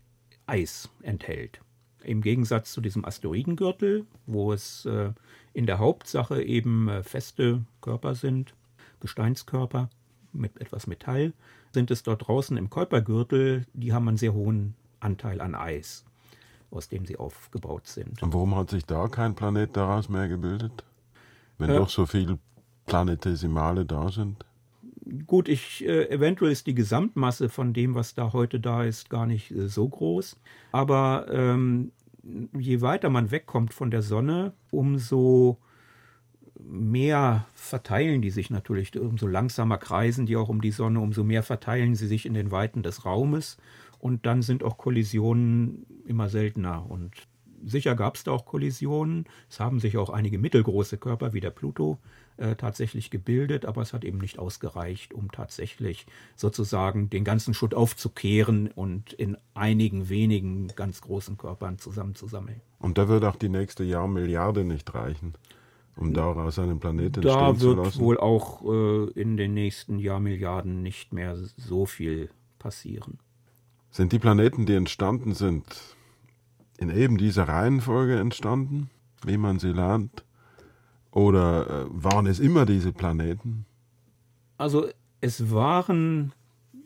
[0.45, 1.61] Eis enthält.
[2.03, 5.11] Im Gegensatz zu diesem Asteroidengürtel, wo es äh,
[5.53, 8.53] in der Hauptsache eben äh, feste Körper sind,
[8.99, 9.89] Gesteinskörper
[10.33, 11.33] mit etwas Metall,
[11.73, 16.05] sind es dort draußen im Kuipergürtel, die haben einen sehr hohen Anteil an Eis
[16.73, 18.21] aus dem sie aufgebaut sind.
[18.23, 20.83] Und warum hat sich da kein Planet daraus mehr gebildet?
[21.57, 22.39] Wenn äh, doch so viele
[22.85, 24.45] Planetesimale da sind?
[25.27, 29.25] Gut, ich, äh, eventuell ist die Gesamtmasse von dem, was da heute da ist, gar
[29.25, 30.37] nicht äh, so groß.
[30.71, 31.91] Aber ähm,
[32.57, 35.57] je weiter man wegkommt von der Sonne, umso
[36.59, 41.43] mehr verteilen die sich natürlich, umso langsamer kreisen die auch um die Sonne, umso mehr
[41.43, 43.57] verteilen sie sich in den Weiten des Raumes
[44.03, 46.91] und dann sind auch Kollisionen immer seltener.
[46.91, 47.13] Und
[47.63, 49.27] sicher gab es da auch Kollisionen.
[49.49, 51.99] Es haben sich auch einige mittelgroße Körper wie der Pluto
[52.35, 57.73] äh, tatsächlich gebildet, aber es hat eben nicht ausgereicht, um tatsächlich sozusagen den ganzen Schutt
[57.73, 62.59] aufzukehren und in einigen wenigen ganz großen Körpern zusammenzusammeln.
[62.79, 65.33] Und da wird auch die nächste Jahrmilliarde nicht reichen
[65.95, 67.77] um daraus einen Planeten da entstehen zu lassen?
[67.77, 73.19] Da wird wohl auch äh, in den nächsten Jahrmilliarden nicht mehr so viel passieren.
[73.93, 75.65] Sind die Planeten, die entstanden sind,
[76.79, 78.89] in eben dieser Reihenfolge entstanden,
[79.23, 80.25] wie man sie lernt?
[81.11, 83.67] Oder äh, waren es immer diese Planeten?
[84.57, 84.87] Also
[85.21, 86.33] es waren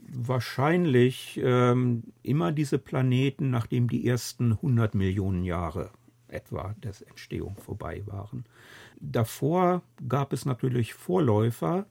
[0.10, 5.92] wahrscheinlich ähm, immer diese Planeten, nachdem die ersten 100 Millionen Jahre
[6.28, 8.44] etwa der Entstehung vorbei waren.
[9.00, 11.86] Davor gab es natürlich Vorläufer,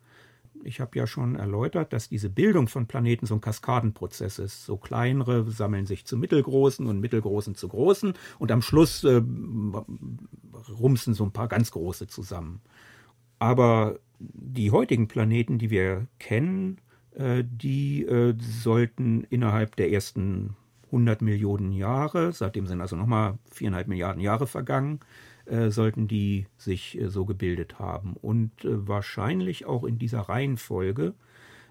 [0.64, 4.64] ich habe ja schon erläutert, dass diese Bildung von Planeten so ein Kaskadenprozess ist.
[4.64, 9.22] So kleinere sammeln sich zu mittelgroßen und mittelgroßen zu großen und am Schluss äh,
[10.78, 12.60] rumsen so ein paar ganz große zusammen.
[13.38, 16.78] Aber die heutigen Planeten, die wir kennen,
[17.14, 23.88] äh, die äh, sollten innerhalb der ersten 100 Millionen Jahre, seitdem sind also nochmal viereinhalb
[23.88, 25.00] Milliarden Jahre vergangen,
[25.46, 28.14] äh, sollten die sich äh, so gebildet haben.
[28.20, 31.14] Und äh, wahrscheinlich auch in dieser Reihenfolge,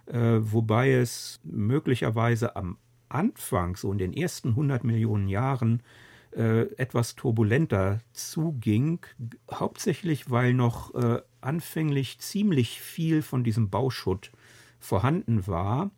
[0.05, 2.77] äh, wobei es möglicherweise am
[3.09, 5.83] Anfang, so in den ersten 100 Millionen Jahren,
[6.31, 8.99] äh, etwas turbulenter zuging,
[9.51, 14.31] hauptsächlich weil noch äh, anfänglich ziemlich viel von diesem Bauschutt
[14.79, 15.91] vorhanden war.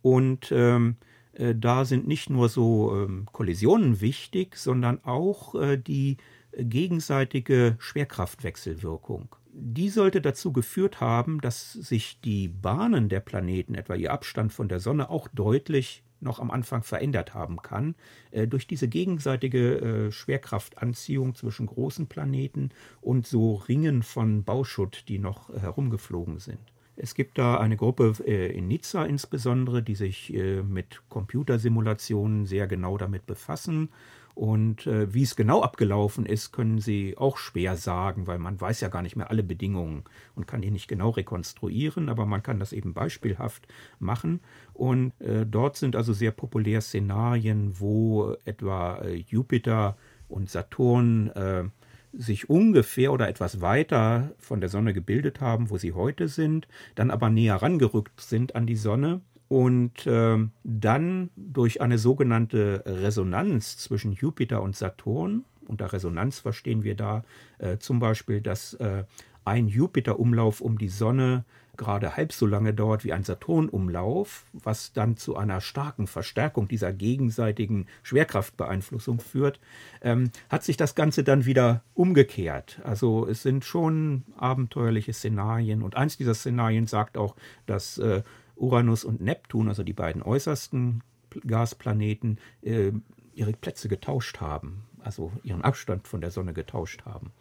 [0.00, 0.96] Und ähm,
[1.34, 6.16] da sind nicht nur so ähm, Kollisionen wichtig, sondern auch die
[6.58, 9.34] gegenseitige Schwerkraftwechselwirkung.
[9.52, 14.68] Die sollte dazu geführt haben, dass sich die Bahnen der Planeten, etwa ihr Abstand von
[14.68, 17.94] der Sonne, auch deutlich noch am Anfang verändert haben kann,
[18.30, 25.18] äh, durch diese gegenseitige äh, Schwerkraftanziehung zwischen großen Planeten und so Ringen von Bauschutt, die
[25.18, 26.60] noch äh, herumgeflogen sind.
[26.96, 33.24] Es gibt da eine Gruppe in Nizza insbesondere, die sich mit Computersimulationen sehr genau damit
[33.24, 33.90] befassen
[34.38, 38.80] und äh, wie es genau abgelaufen ist, können sie auch schwer sagen, weil man weiß
[38.82, 40.04] ja gar nicht mehr alle Bedingungen
[40.36, 43.66] und kann die nicht genau rekonstruieren, aber man kann das eben beispielhaft
[43.98, 44.38] machen.
[44.74, 49.96] Und äh, dort sind also sehr populär Szenarien, wo etwa äh, Jupiter
[50.28, 51.64] und Saturn äh,
[52.12, 57.10] sich ungefähr oder etwas weiter von der Sonne gebildet haben, wo sie heute sind, dann
[57.10, 64.12] aber näher rangerückt sind an die Sonne und äh, dann durch eine sogenannte Resonanz zwischen
[64.12, 67.24] Jupiter und Saturn, unter Resonanz verstehen wir da
[67.58, 69.04] äh, zum Beispiel, dass äh,
[69.44, 71.44] ein Jupiter-Umlauf um die Sonne
[71.78, 76.92] gerade halb so lange dauert wie ein Saturn-Umlauf, was dann zu einer starken Verstärkung dieser
[76.92, 79.60] gegenseitigen Schwerkraftbeeinflussung führt,
[80.02, 82.80] ähm, hat sich das Ganze dann wieder umgekehrt.
[82.84, 88.22] Also es sind schon abenteuerliche Szenarien und eins dieser Szenarien sagt auch, dass äh,
[88.58, 91.02] Uranus und Neptun, also die beiden äußersten
[91.46, 92.92] Gasplaneten, äh,
[93.34, 97.32] ihre Plätze getauscht haben, also ihren Abstand von der Sonne getauscht haben.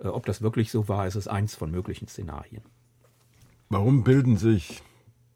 [0.00, 2.62] Äh, ob das wirklich so war, ist es eins von möglichen Szenarien.
[3.68, 4.82] Warum bilden sich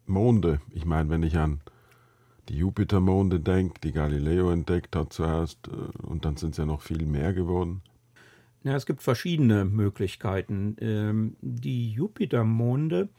[0.05, 0.61] Monde?
[0.71, 1.61] Ich meine, wenn ich an
[2.49, 6.81] die Jupitermonde denke, die Galileo entdeckt hat zuerst, äh, und dann sind es ja noch
[6.81, 7.81] viel mehr geworden.
[8.63, 10.75] Ja, es gibt verschiedene Möglichkeiten.
[10.81, 13.09] Ähm, die Jupitermonde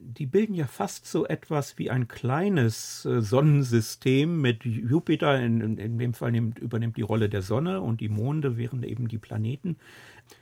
[0.00, 5.98] die bilden ja fast so etwas wie ein kleines äh, Sonnensystem mit Jupiter, in, in,
[5.98, 9.76] dem Fall nimmt, übernimmt die Rolle der Sonne und die Monde wären eben die Planeten.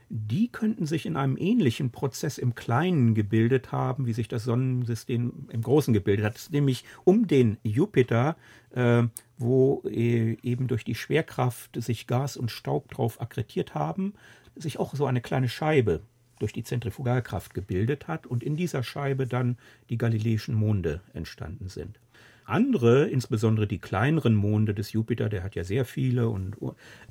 [0.08, 5.48] Die könnten sich in einem ähnlichen Prozess im Kleinen gebildet haben, wie sich das Sonnensystem
[5.50, 8.36] im Großen gebildet hat, nämlich um den Jupiter,
[8.70, 9.04] äh,
[9.38, 14.14] wo äh, eben durch die Schwerkraft sich Gas und Staub drauf akkretiert haben,
[14.54, 16.02] sich auch so eine kleine Scheibe
[16.38, 19.56] durch die Zentrifugalkraft gebildet hat und in dieser Scheibe dann
[19.90, 21.98] die galileischen Monde entstanden sind.
[22.44, 26.56] Andere, insbesondere die kleineren Monde des Jupiter, der hat ja sehr viele und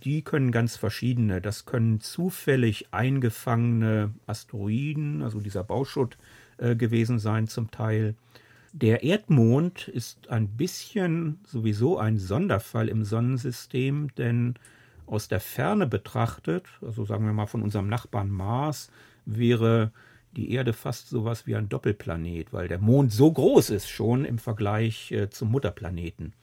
[0.03, 1.41] die können ganz verschiedene.
[1.41, 6.17] Das können zufällig eingefangene Asteroiden, also dieser Bauschutt
[6.57, 8.15] äh, gewesen sein zum Teil.
[8.71, 14.55] Der Erdmond ist ein bisschen sowieso ein Sonderfall im Sonnensystem, denn
[15.05, 18.89] aus der Ferne betrachtet, also sagen wir mal von unserem Nachbarn Mars,
[19.25, 19.91] wäre
[20.35, 24.37] die Erde fast sowas wie ein Doppelplanet, weil der Mond so groß ist schon im
[24.37, 26.33] Vergleich äh, zum Mutterplaneten,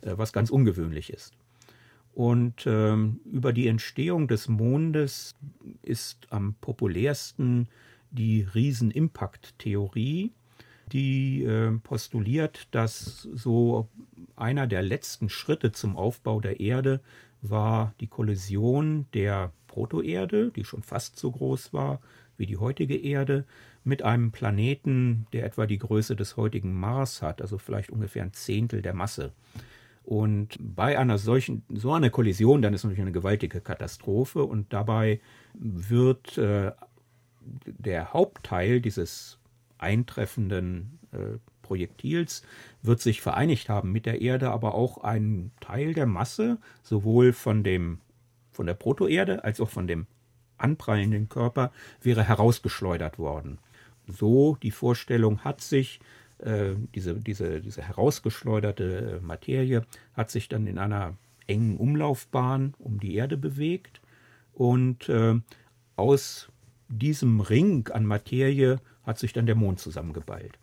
[0.00, 1.34] äh, was ganz ungewöhnlich ist.
[2.14, 5.34] Und ähm, über die Entstehung des Mondes
[5.82, 7.68] ist am populärsten
[8.10, 10.32] die Riesen-Impact-Theorie,
[10.92, 13.88] die äh, postuliert, dass so
[14.36, 17.00] einer der letzten Schritte zum Aufbau der Erde
[17.40, 22.00] war die Kollision der Protoerde, die schon fast so groß war
[22.42, 23.44] wie die heutige Erde,
[23.84, 28.32] mit einem Planeten, der etwa die Größe des heutigen Mars hat, also vielleicht ungefähr ein
[28.32, 29.32] Zehntel der Masse.
[30.02, 35.20] Und bei einer solchen, so einer Kollision, dann ist natürlich eine gewaltige Katastrophe und dabei
[35.54, 36.72] wird äh,
[37.64, 39.38] der Hauptteil dieses
[39.78, 42.42] eintreffenden äh, Projektils
[42.82, 47.62] wird sich vereinigt haben mit der Erde, aber auch ein Teil der Masse, sowohl von
[47.62, 48.00] dem
[48.50, 50.06] von der Protoerde als auch von dem
[50.62, 53.58] anprallenden Körper wäre herausgeschleudert worden.
[54.06, 56.00] So die Vorstellung hat sich,
[56.38, 59.82] äh, diese, diese, diese herausgeschleuderte äh, Materie
[60.14, 61.14] hat sich dann in einer
[61.46, 64.00] engen Umlaufbahn um die Erde bewegt
[64.54, 65.40] und äh,
[65.96, 66.48] aus
[66.88, 70.58] diesem Ring an Materie hat sich dann der Mond zusammengeballt.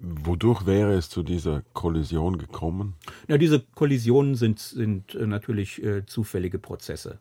[0.00, 2.94] Wodurch wäre es zu dieser Kollision gekommen?
[3.26, 7.18] Ja, diese Kollisionen sind, sind äh, natürlich äh, zufällige Prozesse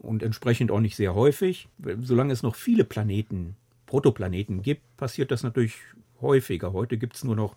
[0.00, 1.68] und entsprechend auch nicht sehr häufig.
[2.00, 3.56] Solange es noch viele Planeten,
[3.86, 5.76] Protoplaneten gibt, passiert das natürlich
[6.20, 6.72] häufiger.
[6.72, 7.56] Heute gibt es nur noch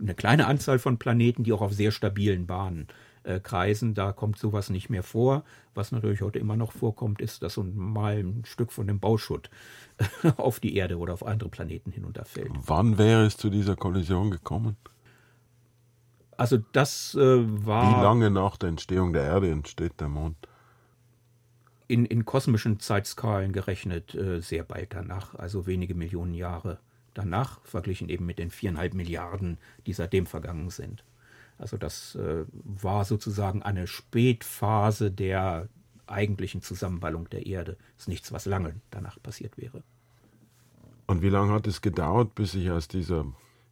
[0.00, 2.88] eine kleine Anzahl von Planeten, die auch auf sehr stabilen Bahnen
[3.24, 3.94] äh, kreisen.
[3.94, 5.44] Da kommt sowas nicht mehr vor.
[5.74, 9.50] Was natürlich heute immer noch vorkommt, ist, dass so mal ein Stück von dem Bauschutt
[10.36, 12.50] auf die Erde oder auf andere Planeten hinunterfällt.
[12.66, 14.76] Wann wäre es zu dieser Kollision gekommen?
[16.36, 17.98] Also das äh, war.
[17.98, 20.36] Wie lange nach der Entstehung der Erde entsteht der Mond?
[21.88, 26.78] In, in kosmischen Zeitskalen gerechnet äh, sehr bald danach, also wenige Millionen Jahre
[27.14, 31.02] danach, verglichen eben mit den viereinhalb Milliarden, die seitdem vergangen sind.
[31.56, 35.68] Also das äh, war sozusagen eine Spätphase der
[36.06, 37.76] eigentlichen Zusammenballung der Erde.
[37.96, 39.82] Das ist nichts, was lange danach passiert wäre.
[41.06, 43.24] Und wie lange hat es gedauert, bis sich aus dieser,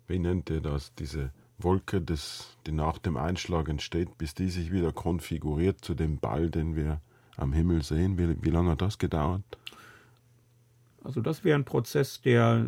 [0.08, 4.72] wie nennt ihr das, diese Wolke, das, die nach dem Einschlag entsteht, bis die sich
[4.72, 7.00] wieder konfiguriert zu dem Ball, den wir
[7.36, 8.18] am Himmel sehen?
[8.18, 9.42] Wie, wie lange hat das gedauert?
[11.02, 12.66] Also das wäre ein Prozess, der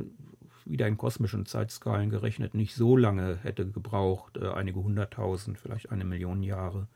[0.64, 6.04] wieder in kosmischen Zeitskalen gerechnet nicht so lange hätte gebraucht, äh, einige hunderttausend, vielleicht eine
[6.04, 6.86] Million Jahre,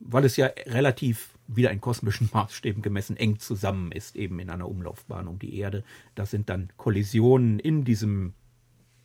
[0.00, 4.68] weil es ja relativ wieder in kosmischen Maßstäben gemessen eng zusammen ist, eben in einer
[4.68, 5.84] Umlaufbahn um die Erde.
[6.14, 8.32] Das sind dann Kollisionen in diesem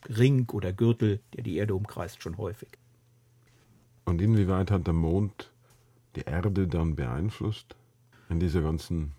[0.07, 2.69] Ring oder Gürtel, der die Erde umkreist, schon häufig.
[4.05, 5.51] Und inwieweit hat der Mond
[6.15, 7.75] die Erde dann beeinflusst
[8.29, 9.13] in dieser ganzen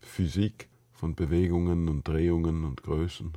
[0.00, 3.32] Physik von Bewegungen und Drehungen und Größen?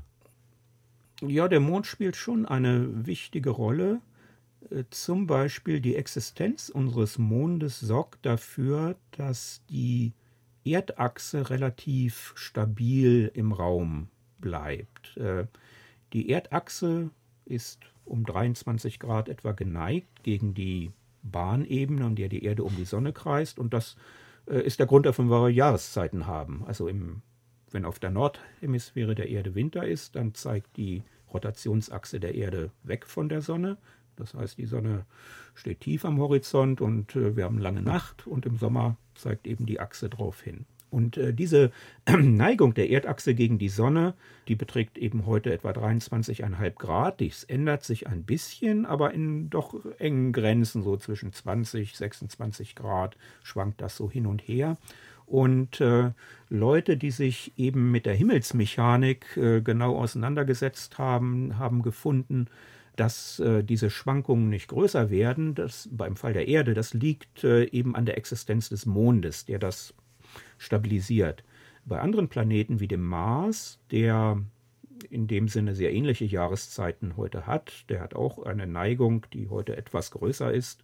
[1.22, 4.02] Ja, der Mond spielt schon eine wichtige Rolle.
[4.70, 10.14] Äh, zum Beispiel die Existenz unseres Mondes sorgt dafür, dass die
[10.66, 15.16] Erdachse relativ stabil im Raum bleibt.
[15.18, 15.46] Äh,
[16.14, 17.12] die Erdachse
[17.46, 20.92] ist um 23 Grad etwa geneigt gegen die
[21.24, 23.60] Bahnebene, an der die Erde um die Sonne kreist.
[23.60, 23.96] Und das
[24.46, 26.64] ist der Grund warum wir Jahreszeiten haben.
[26.66, 27.22] Also im
[27.76, 31.04] wenn auf der Nordhemisphäre der Erde Winter ist, dann zeigt die
[31.34, 33.78] Rotationsachse der Erde weg von der Sonne.
[34.16, 35.06] Das heißt, die Sonne
[35.56, 39.66] steht tief am Horizont und äh, wir haben lange Nacht und im Sommer zeigt eben
[39.66, 40.66] die Achse drauf hin.
[40.96, 41.72] Und äh, diese
[42.08, 44.14] Neigung der Erdachse gegen die Sonne,
[44.48, 47.20] die beträgt eben heute etwa 23,5 Grad.
[47.20, 53.18] Dies ändert sich ein bisschen, aber in doch engen Grenzen, so zwischen 20, 26 Grad
[53.44, 54.78] schwankt das so hin und her.
[55.26, 56.12] Und äh,
[56.48, 62.48] Leute, die sich eben mit der Himmelsmechanik äh, genau auseinandergesetzt haben, haben gefunden,
[62.96, 65.56] dass äh, diese Schwankungen nicht größer werden.
[65.56, 69.60] Das, beim Fall der Erde, das liegt äh, eben an der Existenz des Mondes, der
[69.60, 69.94] das
[70.58, 71.44] stabilisiert.
[71.86, 74.42] Bei anderen Planeten wie dem Mars, der
[75.10, 79.78] in dem Sinne sehr ähnliche Jahreszeiten heute hat, der hat auch eine Neigung, die heute
[79.78, 80.84] etwas größer ist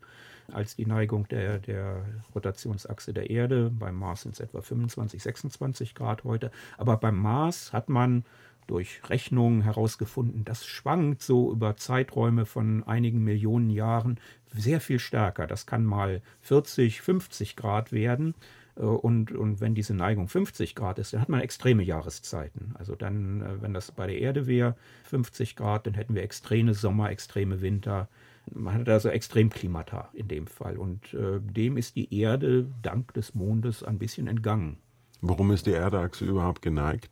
[0.54, 2.06] als die Neigung der, der
[2.36, 3.70] Rotationsachse der Erde.
[3.70, 6.52] Beim Mars sind es etwa 25, 26 Grad heute.
[6.78, 8.26] Aber beim Mars hat man
[8.68, 14.20] durch Rechnungen herausgefunden, das schwankt so über Zeiträume von einigen Millionen Jahren
[14.54, 15.48] sehr viel stärker.
[15.48, 18.36] Das kann mal 40, 50 Grad werden.
[18.82, 22.74] Äh, und, und wenn diese Neigung 50 Grad ist, dann hat man extreme Jahreszeiten.
[22.78, 26.74] Also dann, äh, wenn das bei der Erde wäre, 50 Grad, dann hätten wir extreme
[26.74, 28.10] Sommer, extreme Winter.
[28.54, 30.78] Man hat also Extremklimata in dem Fall.
[30.78, 34.78] Und äh, dem ist die Erde dank des Mondes ein bisschen entgangen.
[35.22, 37.12] Warum ist die Erdeachse überhaupt geneigt?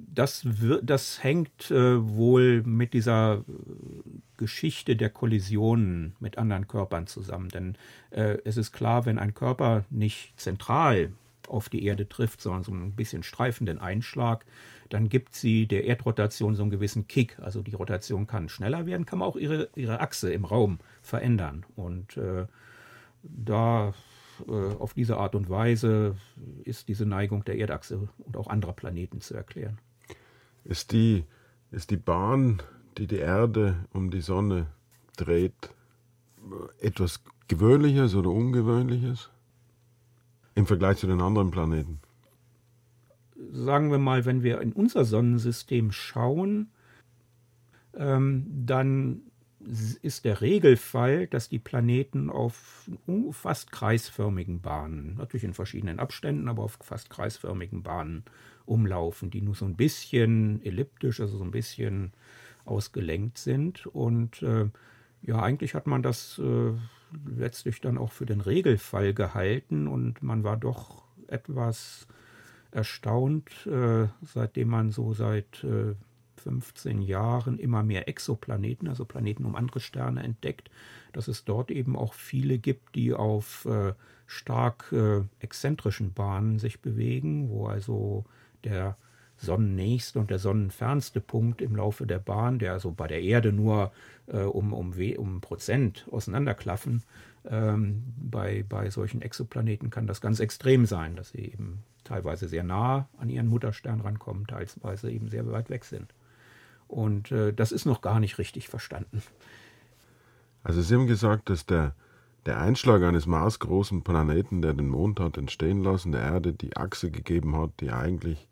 [0.00, 0.46] Das,
[0.82, 3.42] das hängt äh, wohl mit dieser äh,
[4.38, 7.50] Geschichte der Kollisionen mit anderen Körpern zusammen.
[7.50, 7.76] Denn
[8.10, 11.12] äh, es ist klar, wenn ein Körper nicht zentral
[11.46, 14.44] auf die Erde trifft, sondern so ein bisschen streifenden Einschlag,
[14.88, 17.38] dann gibt sie der Erdrotation so einen gewissen Kick.
[17.40, 21.66] Also die Rotation kann schneller werden, kann man auch ihre, ihre Achse im Raum verändern.
[21.76, 22.46] Und äh,
[23.22, 23.94] da
[24.46, 26.16] äh, auf diese Art und Weise
[26.64, 29.78] ist diese Neigung der Erdachse und auch anderer Planeten zu erklären.
[30.64, 31.24] Ist die,
[31.70, 32.62] ist die Bahn,
[32.98, 34.66] die die Erde um die Sonne
[35.16, 35.70] dreht,
[36.80, 39.30] etwas Gewöhnliches oder Ungewöhnliches
[40.54, 42.00] im Vergleich zu den anderen Planeten?
[43.50, 46.70] sagen wir mal, wenn wir in unser Sonnensystem schauen,
[47.94, 49.22] ähm, dann
[50.02, 52.88] ist der Regelfall, dass die Planeten auf
[53.32, 58.24] fast kreisförmigen Bahnen, natürlich in verschiedenen Abständen, aber auf fast kreisförmigen Bahnen
[58.66, 62.12] umlaufen, die nur so ein bisschen elliptisch, also so ein bisschen
[62.68, 63.86] ausgelenkt sind.
[63.86, 64.68] Und äh,
[65.22, 66.72] ja, eigentlich hat man das äh,
[67.26, 72.06] letztlich dann auch für den Regelfall gehalten und man war doch etwas
[72.70, 75.94] erstaunt, äh, seitdem man so seit äh,
[76.38, 80.70] 15 Jahren immer mehr Exoplaneten, also Planeten um andere Sterne entdeckt,
[81.12, 83.94] dass es dort eben auch viele gibt, die auf äh,
[84.26, 88.24] stark äh, exzentrischen Bahnen sich bewegen, wo also
[88.64, 88.96] der
[89.38, 93.92] sonnennächste und der sonnenfernste Punkt im Laufe der Bahn, der also bei der Erde nur
[94.26, 97.02] äh, um, um, um Prozent auseinanderklaffen,
[97.48, 102.64] ähm, bei, bei solchen Exoplaneten kann das ganz extrem sein, dass sie eben teilweise sehr
[102.64, 106.12] nah an ihren Mutterstern rankommen, teilweise eben sehr weit weg sind.
[106.88, 109.22] Und äh, das ist noch gar nicht richtig verstanden.
[110.62, 111.94] Also Sie haben gesagt, dass der,
[112.46, 117.10] der Einschlag eines maßgroßen Planeten, der den Mond hat entstehen lassen, der Erde die Achse
[117.10, 118.47] gegeben hat, die eigentlich,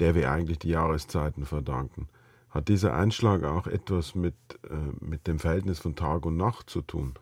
[0.00, 2.08] der wir eigentlich die Jahreszeiten verdanken.
[2.50, 4.34] Hat dieser Einschlag auch etwas mit,
[4.68, 7.14] äh, mit dem Verhältnis von Tag und Nacht zu tun?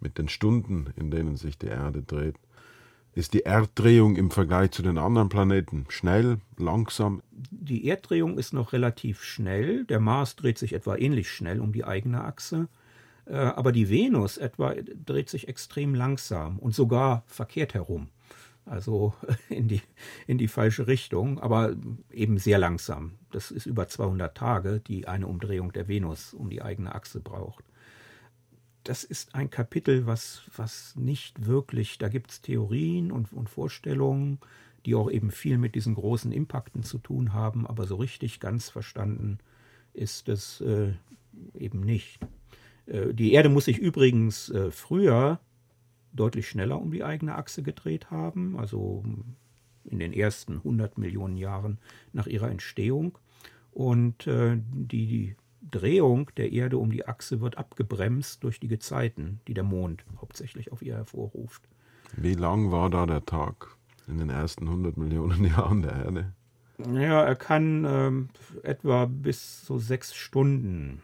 [0.00, 2.36] Mit den Stunden, in denen sich die Erde dreht?
[3.14, 7.22] Ist die Erddrehung im Vergleich zu den anderen Planeten schnell, langsam?
[7.30, 9.84] Die Erddrehung ist noch relativ schnell.
[9.84, 12.68] Der Mars dreht sich etwa ähnlich schnell um die eigene Achse.
[13.26, 14.74] Äh, aber die Venus etwa
[15.04, 18.08] dreht sich extrem langsam und sogar verkehrt herum.
[18.64, 19.14] Also
[19.48, 19.82] in die,
[20.26, 21.76] in die falsche Richtung, aber
[22.10, 23.18] eben sehr langsam.
[23.30, 27.64] Das ist über 200 Tage, die eine Umdrehung der Venus um die eigene Achse braucht.
[28.84, 34.38] Das ist ein Kapitel, was, was nicht wirklich, da gibt es Theorien und, und Vorstellungen,
[34.86, 38.68] die auch eben viel mit diesen großen Impakten zu tun haben, aber so richtig ganz
[38.68, 39.38] verstanden
[39.92, 40.94] ist es äh,
[41.54, 42.18] eben nicht.
[42.86, 45.38] Äh, die Erde muss sich übrigens äh, früher
[46.12, 49.02] deutlich schneller um die eigene Achse gedreht haben, also
[49.84, 51.78] in den ersten 100 Millionen Jahren
[52.12, 53.18] nach ihrer Entstehung.
[53.72, 55.36] Und äh, die
[55.70, 60.72] Drehung der Erde um die Achse wird abgebremst durch die Gezeiten, die der Mond hauptsächlich
[60.72, 61.68] auf ihr hervorruft.
[62.16, 66.32] Wie lang war da der Tag in den ersten 100 Millionen Jahren der Erde?
[66.78, 68.28] Naja, er kann ähm,
[68.62, 71.00] etwa bis so sechs Stunden,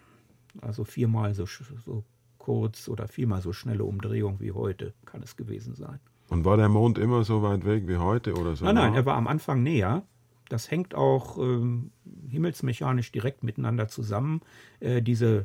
[0.61, 2.05] also viermal so, so
[2.49, 6.01] kurz oder viermal so schnelle Umdrehung wie heute kann es gewesen sein.
[6.30, 8.64] Und war der Mond immer so weit weg wie heute oder so?
[8.64, 10.03] Nein, nein, er war am Anfang näher.
[10.49, 11.90] Das hängt auch ähm,
[12.26, 14.40] himmelsmechanisch direkt miteinander zusammen.
[14.80, 15.44] Äh, diese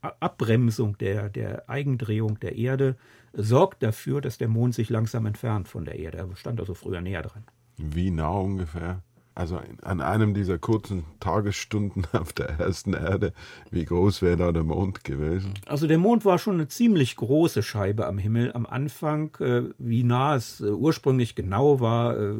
[0.00, 2.96] Abbremsung der, der Eigendrehung der Erde
[3.34, 6.16] sorgt dafür, dass der Mond sich langsam entfernt von der Erde.
[6.16, 7.44] Er stand also früher näher dran.
[7.76, 9.02] Wie nah ungefähr?
[9.40, 13.32] Also an einem dieser kurzen Tagesstunden auf der ersten Erde,
[13.70, 15.54] wie groß wäre da der Mond gewesen?
[15.64, 19.34] Also der Mond war schon eine ziemlich große Scheibe am Himmel am Anfang.
[19.40, 22.34] Äh, wie nah es äh, ursprünglich genau war, äh,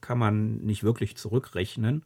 [0.00, 2.02] kann man nicht wirklich zurückrechnen.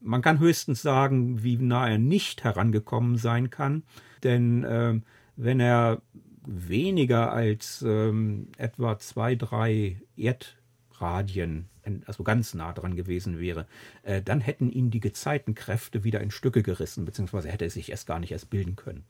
[0.00, 3.82] Man kann höchstens sagen, wie nah er nicht herangekommen sein kann,
[4.22, 5.02] denn
[5.36, 6.00] wenn er
[6.46, 10.00] weniger als ähm, etwa zwei, drei
[11.04, 11.68] Erdradien
[12.06, 13.66] also ganz nah dran gewesen wäre,
[14.04, 18.06] äh, dann hätten ihn die Gezeitenkräfte wieder in Stücke gerissen, beziehungsweise hätte er sich erst
[18.06, 19.04] gar nicht erst bilden können.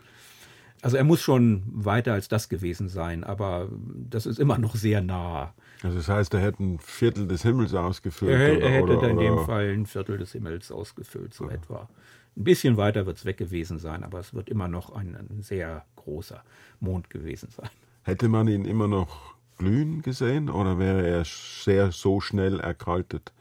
[0.82, 3.68] Also er muss schon weiter als das gewesen sein, aber
[4.11, 5.55] das ist immer noch sehr nah.
[5.82, 8.32] Also das heißt, er hätte ein Viertel des Himmels ausgefüllt?
[8.32, 11.55] Er, er hätte oder, in dem Fall ein Viertel des Himmels ausgefüllt, so ja.
[11.55, 11.88] etwa.
[12.36, 15.42] Ein bisschen weiter wird es weg gewesen sein, aber es wird immer noch ein, ein
[15.42, 16.42] sehr großer
[16.80, 17.70] Mond gewesen sein.
[18.03, 23.32] Hätte man ihn immer noch glühen gesehen oder wäre er sehr so schnell erkaltet,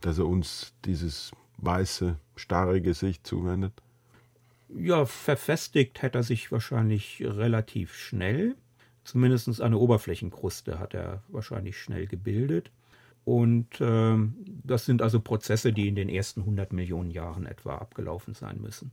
[0.00, 3.72] dass er uns dieses weiße, starre Gesicht zuwendet?
[4.68, 8.56] Ja, verfestigt hätte er sich wahrscheinlich relativ schnell.
[9.04, 12.70] Zumindest eine Oberflächenkruste hat er wahrscheinlich schnell gebildet.
[13.24, 14.16] Und äh,
[14.64, 18.90] das sind also Prozesse, die in den ersten 100 Millionen Jahren etwa abgelaufen sein müssen.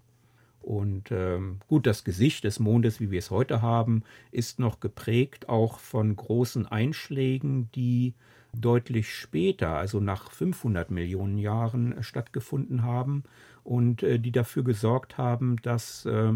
[0.62, 5.50] Und ähm, gut, das Gesicht des Mondes, wie wir es heute haben, ist noch geprägt
[5.50, 8.14] auch von großen Einschlägen, die
[8.54, 13.24] deutlich später, also nach 500 Millionen Jahren, äh, stattgefunden haben
[13.64, 16.34] und äh, die dafür gesorgt haben, dass äh,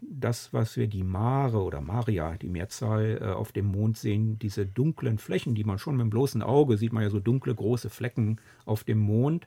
[0.00, 4.66] das, was wir die Mare oder Maria, die Mehrzahl, äh, auf dem Mond sehen, diese
[4.66, 7.90] dunklen Flächen, die man schon mit dem bloßen Auge sieht, man ja so dunkle große
[7.90, 9.46] Flecken auf dem Mond,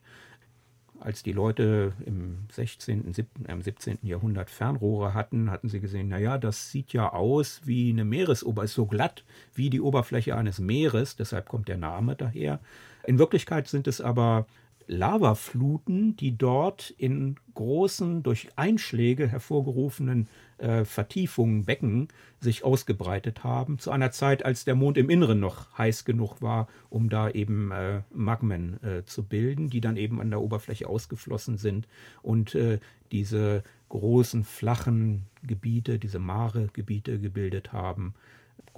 [1.00, 4.00] als die Leute im 16., 17., äh, 17.
[4.04, 8.86] Jahrhundert Fernrohre hatten, hatten sie gesehen, naja, das sieht ja aus wie eine Meeresoberfläche, so
[8.86, 9.24] glatt
[9.54, 12.60] wie die Oberfläche eines Meeres, deshalb kommt der Name daher.
[13.06, 14.48] In Wirklichkeit sind es aber
[14.88, 20.28] Lavafluten, die dort in großen, durch Einschläge hervorgerufenen
[20.58, 22.08] äh, Vertiefungen, Becken
[22.40, 26.68] sich ausgebreitet haben, zu einer Zeit, als der Mond im Inneren noch heiß genug war,
[26.90, 31.58] um da eben äh, Magmen äh, zu bilden, die dann eben an der Oberfläche ausgeflossen
[31.58, 31.88] sind
[32.22, 32.80] und äh,
[33.12, 38.14] diese großen, flachen Gebiete, diese Mare-Gebiete gebildet haben,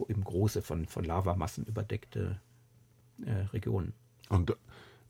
[0.07, 2.39] eben große, von, von Lavamassen überdeckte
[3.25, 3.93] äh, Regionen.
[4.29, 4.55] Und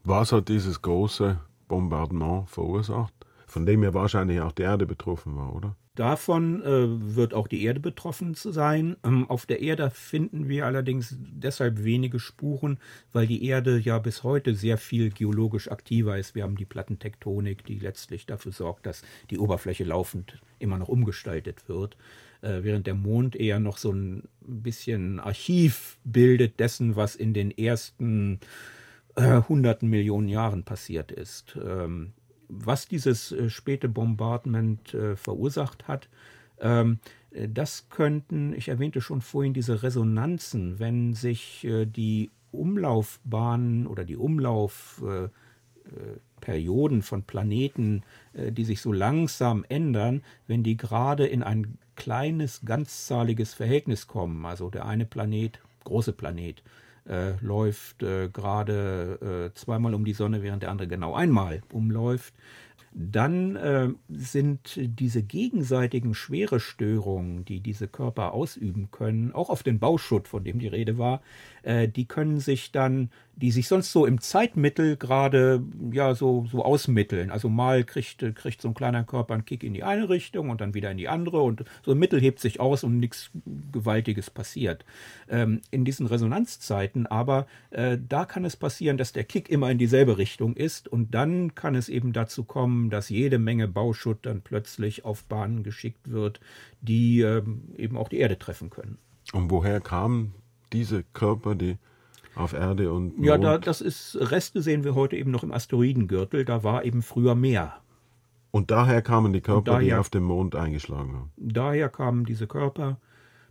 [0.07, 1.37] was hat dieses große
[1.67, 3.13] Bombardement verursacht?
[3.45, 5.75] Von dem ja wahrscheinlich auch die Erde betroffen war, oder?
[5.95, 8.97] Davon äh, wird auch die Erde betroffen sein.
[9.03, 12.77] Ähm, auf der Erde finden wir allerdings deshalb wenige Spuren,
[13.13, 16.35] weil die Erde ja bis heute sehr viel geologisch aktiver ist.
[16.35, 19.01] Wir haben die Plattentektonik, die letztlich dafür sorgt, dass
[19.31, 21.97] die Oberfläche laufend immer noch umgestaltet wird,
[22.41, 27.49] äh, während der Mond eher noch so ein bisschen Archiv bildet dessen, was in den
[27.49, 28.45] ersten äh,
[29.17, 31.57] hunderten Millionen Jahren passiert ist.
[31.63, 32.13] Ähm,
[32.49, 36.09] was dieses äh, späte Bombardment äh, verursacht hat,
[36.59, 36.99] ähm,
[37.31, 44.15] das könnten, ich erwähnte schon vorhin, diese Resonanzen, wenn sich äh, die Umlaufbahnen oder die
[44.15, 48.03] Umlaufperioden von Planeten,
[48.33, 54.69] die sich so langsam ändern, wenn die gerade in ein kleines, ganzzahliges Verhältnis kommen, also
[54.69, 56.63] der eine Planet, große Planet,
[57.07, 62.33] äh, läuft äh, gerade äh, zweimal um die Sonne, während der andere genau einmal umläuft,
[62.93, 70.27] dann äh, sind diese gegenseitigen Schwerestörungen, die diese Körper ausüben können, auch auf den Bauschutt,
[70.27, 71.21] von dem die Rede war,
[71.67, 75.61] äh, die können sich dann, die sich sonst so im Zeitmittel gerade
[75.91, 77.29] ja so, so ausmitteln.
[77.29, 80.61] Also mal kriegt, kriegt so ein kleiner Körper einen Kick in die eine Richtung und
[80.61, 83.31] dann wieder in die andere und so ein Mittel hebt sich aus und nichts
[83.73, 84.85] Gewaltiges passiert.
[85.27, 89.77] Ähm, in diesen Resonanzzeiten aber, äh, da kann es passieren, dass der Kick immer in
[89.77, 94.41] dieselbe Richtung ist und dann kann es eben dazu kommen, dass jede Menge Bauschutt dann
[94.41, 96.39] plötzlich auf Bahnen geschickt wird,
[96.79, 97.43] die äh,
[97.75, 98.99] eben auch die Erde treffen können.
[99.33, 100.33] Und woher kamen
[100.73, 101.77] diese Körper, die
[102.35, 103.25] auf Erde und Mond?
[103.25, 107.01] Ja, da, das ist, Reste sehen wir heute eben noch im Asteroidengürtel, da war eben
[107.01, 107.81] früher mehr.
[108.51, 111.31] Und daher kamen die Körper, daher, die auf dem Mond eingeschlagen haben?
[111.37, 112.99] Daher kamen diese Körper,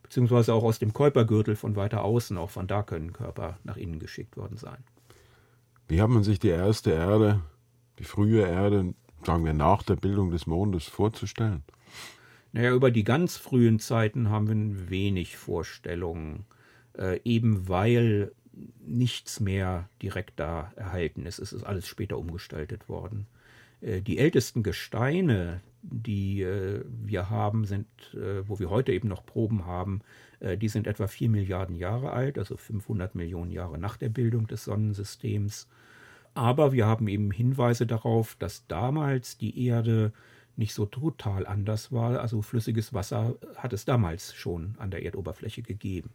[0.03, 3.99] beziehungsweise auch aus dem Kuipergürtel von weiter außen, auch von da können Körper nach innen
[3.99, 4.79] geschickt worden sein.
[5.89, 7.41] Wie hat man sich die erste Erde,
[7.99, 8.95] die frühe Erde,
[9.25, 11.63] sagen wir nach der Bildung des Mondes vorzustellen?
[12.53, 16.47] Naja, über die ganz frühen Zeiten haben wir wenig Vorstellungen,
[16.99, 18.33] äh, eben weil
[18.87, 21.39] nichts mehr direkt da erhalten ist.
[21.39, 23.27] Es ist alles später umgestaltet worden.
[23.81, 29.27] Äh, die ältesten Gesteine, die äh, wir haben, sind, äh, wo wir heute eben noch
[29.27, 30.01] Proben haben,
[30.41, 34.47] äh, die sind etwa 4 Milliarden Jahre alt, also 500 Millionen Jahre nach der Bildung
[34.47, 35.69] des Sonnensystems.
[36.35, 40.13] Aber wir haben eben Hinweise darauf, dass damals die Erde
[40.57, 42.21] nicht so total anders war.
[42.21, 46.11] Also flüssiges Wasser hat es damals schon an der Erdoberfläche gegeben.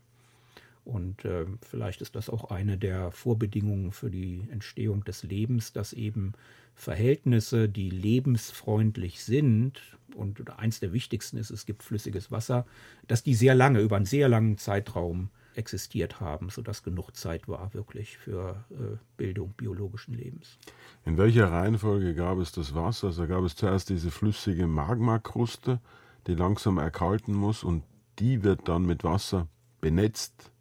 [0.84, 5.94] Und äh, vielleicht ist das auch eine der Vorbedingungen für die Entstehung des Lebens, dass
[5.94, 6.34] eben
[6.74, 9.80] Verhältnisse, die lebensfreundlich sind,
[10.16, 12.66] und eins der wichtigsten ist, es gibt flüssiges Wasser,
[13.08, 17.74] dass die sehr lange, über einen sehr langen Zeitraum existiert haben, sodass genug Zeit war
[17.74, 20.58] wirklich für äh, Bildung biologischen Lebens.
[21.06, 23.08] In welcher Reihenfolge gab es das Wasser?
[23.08, 25.80] Also gab es zuerst diese flüssige Magmakruste,
[26.28, 27.84] die langsam erkalten muss und
[28.20, 29.48] die wird dann mit Wasser
[29.82, 30.52] benetzt, be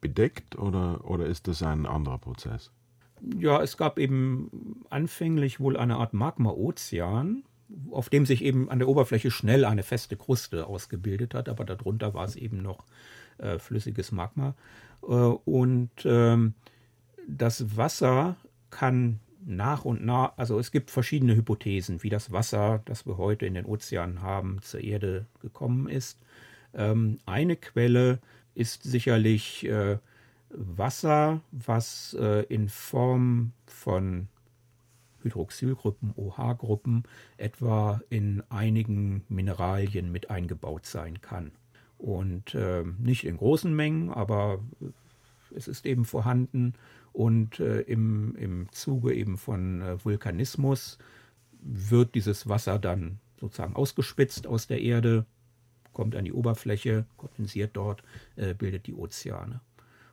[0.00, 2.70] bedeckt oder, oder ist das ein anderer Prozess?
[3.36, 7.42] Ja, es gab eben anfänglich wohl eine Art Magma-Ozean,
[7.90, 12.14] auf dem sich eben an der Oberfläche schnell eine feste Kruste ausgebildet hat, aber darunter
[12.14, 12.84] war es eben noch
[13.38, 14.54] äh, flüssiges Magma.
[15.02, 16.54] Äh, und ähm,
[17.26, 18.36] das Wasser
[18.70, 23.46] kann nach und nach, also es gibt verschiedene Hypothesen, wie das Wasser, das wir heute
[23.46, 26.18] in den Ozeanen haben, zur Erde gekommen ist.
[26.74, 28.18] Ähm, eine Quelle
[28.54, 29.98] ist sicherlich äh,
[30.50, 34.28] Wasser, was äh, in Form von
[35.22, 37.04] Hydroxylgruppen, OH-Gruppen
[37.36, 41.52] etwa in einigen Mineralien mit eingebaut sein kann.
[41.98, 44.60] Und äh, nicht in großen Mengen, aber
[45.54, 46.74] es ist eben vorhanden.
[47.12, 50.98] Und äh, im, im Zuge eben von äh, Vulkanismus
[51.60, 55.26] wird dieses Wasser dann sozusagen ausgespitzt aus der Erde,
[55.98, 58.04] kommt an die Oberfläche, kondensiert dort,
[58.36, 59.60] äh, bildet die Ozeane.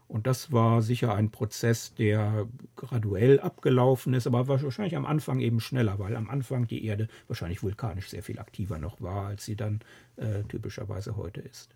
[0.07, 5.59] Und das war sicher ein Prozess, der graduell abgelaufen ist, aber wahrscheinlich am Anfang eben
[5.59, 9.55] schneller, weil am Anfang die Erde wahrscheinlich vulkanisch sehr viel aktiver noch war, als sie
[9.55, 9.81] dann
[10.15, 11.75] äh, typischerweise heute ist.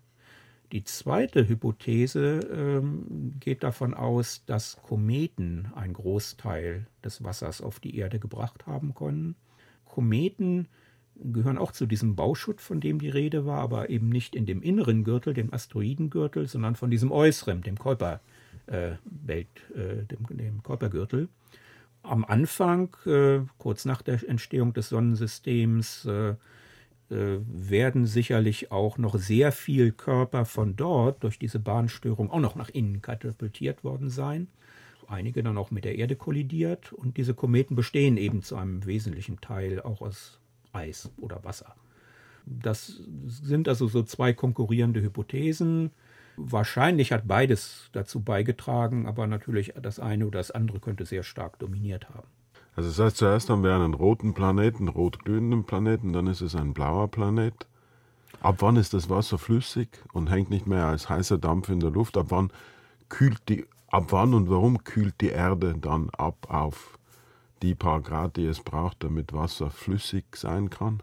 [0.72, 7.96] Die zweite Hypothese ähm, geht davon aus, dass Kometen einen Großteil des Wassers auf die
[7.96, 9.36] Erde gebracht haben können.
[9.84, 10.66] Kometen
[11.22, 14.62] gehören auch zu diesem Bauschutt, von dem die Rede war, aber eben nicht in dem
[14.62, 18.20] inneren Gürtel, dem Asteroidengürtel, sondern von diesem äußeren, dem Kuiper,
[18.66, 21.28] äh, Welt, äh, dem, dem Kuipergürtel.
[22.02, 26.34] Am Anfang, äh, kurz nach der Entstehung des Sonnensystems, äh,
[27.10, 32.54] äh, werden sicherlich auch noch sehr viel Körper von dort durch diese Bahnstörung auch noch
[32.54, 34.46] nach innen katapultiert worden sein.
[35.08, 39.40] Einige dann auch mit der Erde kollidiert und diese Kometen bestehen eben zu einem wesentlichen
[39.40, 40.38] Teil auch aus
[40.72, 41.74] Eis oder Wasser.
[42.46, 45.90] Das sind also so zwei konkurrierende Hypothesen.
[46.36, 51.58] Wahrscheinlich hat beides dazu beigetragen, aber natürlich das eine oder das andere könnte sehr stark
[51.58, 52.28] dominiert haben.
[52.76, 56.72] Also das heißt, zuerst haben wir einen roten Planeten, rot-glühenden Planeten, dann ist es ein
[56.72, 57.66] blauer Planet.
[58.40, 61.90] Ab wann ist das Wasser flüssig und hängt nicht mehr als heißer Dampf in der
[61.90, 62.16] Luft?
[62.16, 62.50] Ab wann
[63.08, 66.98] kühlt die, ab wann und warum kühlt die Erde dann ab auf
[67.62, 71.02] die paar Grad, die es braucht, damit Wasser flüssig sein kann?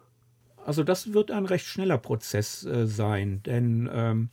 [0.66, 4.30] Also das wird ein recht schneller Prozess äh, sein, denn ähm,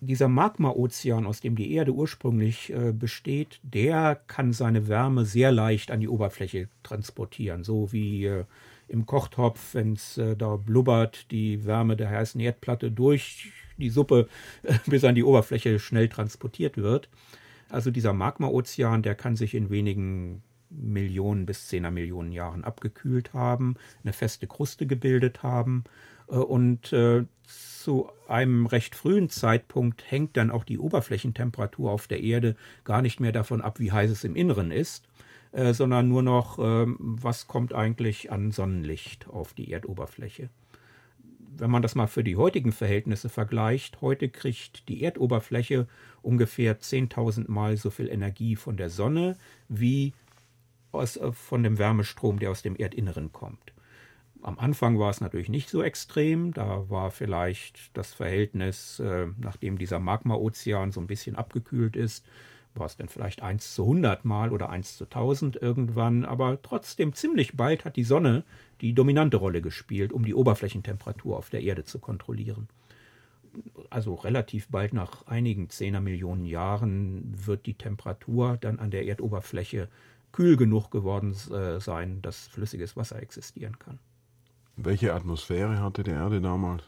[0.00, 5.90] dieser Magma-Ozean, aus dem die Erde ursprünglich äh, besteht, der kann seine Wärme sehr leicht
[5.90, 8.44] an die Oberfläche transportieren, so wie äh,
[8.86, 14.28] im Kochtopf, wenn es äh, da blubbert, die Wärme der heißen Erdplatte durch die Suppe
[14.86, 17.08] bis an die Oberfläche schnell transportiert wird.
[17.68, 23.76] Also dieser Magma-Ozean, der kann sich in wenigen Millionen bis zehner Millionen Jahren abgekühlt haben,
[24.02, 25.84] eine feste Kruste gebildet haben
[26.28, 32.22] äh, und äh, zu einem recht frühen Zeitpunkt hängt dann auch die Oberflächentemperatur auf der
[32.22, 35.08] Erde gar nicht mehr davon ab, wie heiß es im Inneren ist,
[35.52, 40.50] äh, sondern nur noch, was kommt eigentlich an Sonnenlicht auf die Erdoberfläche.
[41.56, 45.88] Wenn man das mal für die heutigen Verhältnisse vergleicht, heute kriegt die Erdoberfläche
[46.20, 49.36] ungefähr 10.000 Mal so viel Energie von der Sonne
[49.68, 50.12] wie
[50.92, 53.72] aus, äh, von dem Wärmestrom, der aus dem Erdinneren kommt.
[54.42, 56.52] Am Anfang war es natürlich nicht so extrem.
[56.52, 62.24] Da war vielleicht das Verhältnis, äh, nachdem dieser Magma-Ozean so ein bisschen abgekühlt ist,
[62.74, 66.24] war es dann vielleicht 1 zu 100 Mal oder 1 zu 1000 irgendwann.
[66.24, 68.44] Aber trotzdem ziemlich bald hat die Sonne
[68.80, 72.68] die dominante Rolle gespielt, um die Oberflächentemperatur auf der Erde zu kontrollieren.
[73.90, 79.88] Also relativ bald nach einigen Zehner Millionen Jahren wird die Temperatur dann an der Erdoberfläche
[80.38, 83.98] kühl genug geworden äh, sein, dass flüssiges Wasser existieren kann.
[84.76, 86.84] Welche Atmosphäre hatte die Erde damals?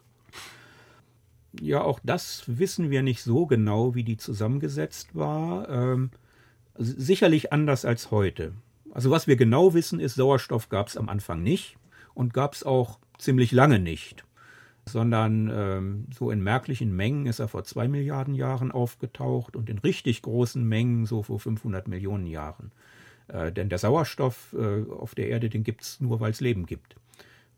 [1.61, 5.69] Ja, auch das wissen wir nicht so genau, wie die zusammengesetzt war.
[5.69, 6.11] Ähm,
[6.79, 8.53] sicherlich anders als heute.
[8.93, 11.77] Also was wir genau wissen, ist, Sauerstoff gab es am Anfang nicht
[12.15, 14.25] und gab es auch ziemlich lange nicht,
[14.87, 19.79] sondern ähm, so in merklichen Mengen ist er vor zwei Milliarden Jahren aufgetaucht und in
[19.79, 22.71] richtig großen Mengen so vor 500 Millionen Jahren.
[23.33, 26.67] Äh, denn der Sauerstoff äh, auf der Erde, den gibt es nur, weil es Leben
[26.67, 26.97] gibt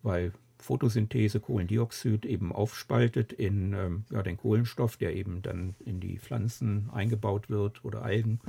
[0.02, 6.18] weil Photosynthese Kohlendioxid eben aufspaltet in ähm, ja, den Kohlenstoff, der eben dann in die
[6.18, 8.40] Pflanzen eingebaut wird oder Algen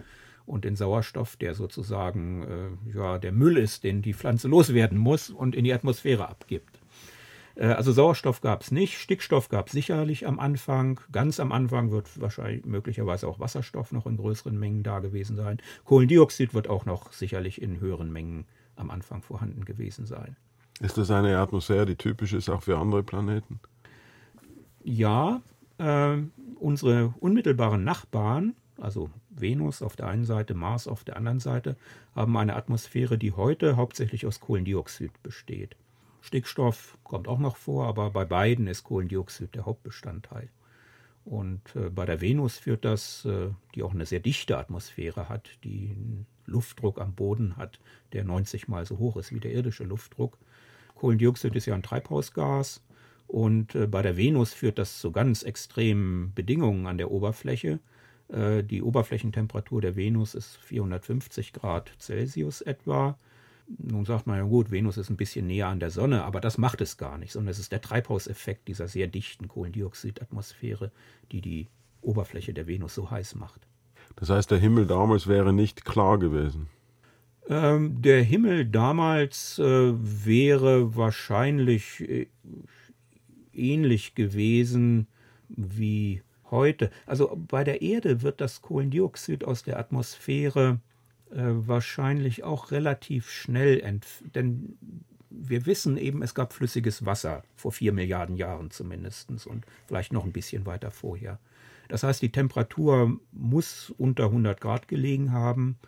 [0.45, 5.29] und den Sauerstoff, der sozusagen äh, ja, der Müll ist, den die Pflanze loswerden muss
[5.29, 6.79] und in die Atmosphäre abgibt.
[7.55, 10.99] Äh, also Sauerstoff gab es nicht, Stickstoff gab es sicherlich am Anfang.
[11.11, 15.57] Ganz am Anfang wird wahrscheinlich möglicherweise auch Wasserstoff noch in größeren Mengen da gewesen sein.
[15.85, 18.45] Kohlendioxid wird auch noch sicherlich in höheren Mengen
[18.75, 20.35] am Anfang vorhanden gewesen sein.
[20.79, 23.59] Ist das eine Atmosphäre, die typisch ist auch für andere Planeten?
[24.83, 25.41] Ja,
[25.77, 26.17] äh,
[26.59, 31.77] unsere unmittelbaren Nachbarn, also Venus auf der einen Seite, Mars auf der anderen Seite,
[32.15, 35.75] haben eine Atmosphäre, die heute hauptsächlich aus Kohlendioxid besteht.
[36.23, 40.47] Stickstoff kommt auch noch vor, aber bei beiden ist Kohlendioxid der Hauptbestandteil.
[41.25, 45.49] Und äh, bei der Venus führt das, äh, die auch eine sehr dichte Atmosphäre hat,
[45.65, 47.77] die einen Luftdruck am Boden hat,
[48.13, 50.37] der 90 mal so hoch ist wie der irdische Luftdruck,
[50.95, 52.81] Kohlendioxid ist ja ein Treibhausgas
[53.27, 57.79] und äh, bei der Venus führt das zu ganz extremen Bedingungen an der Oberfläche.
[58.29, 63.19] Die Oberflächentemperatur der Venus ist 450 Grad Celsius etwa.
[63.67, 66.57] Nun sagt man ja gut, Venus ist ein bisschen näher an der Sonne, aber das
[66.57, 70.91] macht es gar nicht, sondern es ist der Treibhauseffekt dieser sehr dichten Kohlendioxidatmosphäre,
[71.31, 71.67] die die
[72.01, 73.67] Oberfläche der Venus so heiß macht.
[74.15, 76.67] Das heißt, der Himmel damals wäre nicht klar gewesen.
[77.49, 82.27] Ähm, der Himmel damals äh, wäre wahrscheinlich äh,
[83.53, 85.07] ähnlich gewesen
[85.49, 86.89] wie heute.
[87.05, 90.79] Also bei der Erde wird das Kohlendioxid aus der Atmosphäre
[91.35, 94.01] wahrscheinlich auch relativ schnell
[94.35, 94.77] denn
[95.35, 100.25] wir wissen eben, es gab flüssiges Wasser vor vier Milliarden Jahren zumindest und vielleicht noch
[100.25, 101.39] ein bisschen weiter vorher.
[101.89, 105.79] Das heißt, die Temperatur muss unter 100 Grad gelegen haben.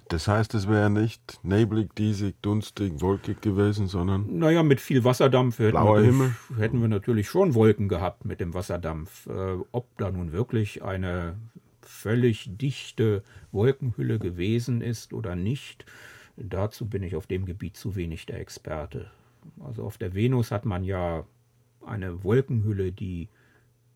[0.07, 4.39] Das heißt, es wäre nicht neblig, diesig, dunstig, wolkig gewesen, sondern.
[4.39, 9.27] Naja, mit viel Wasserdampf hätten, wir, hätten wir natürlich schon Wolken gehabt mit dem Wasserdampf.
[9.27, 11.35] Äh, ob da nun wirklich eine
[11.81, 15.85] völlig dichte Wolkenhülle gewesen ist oder nicht,
[16.37, 19.11] dazu bin ich auf dem Gebiet zu wenig der Experte.
[19.63, 21.25] Also auf der Venus hat man ja
[21.85, 23.29] eine Wolkenhülle, die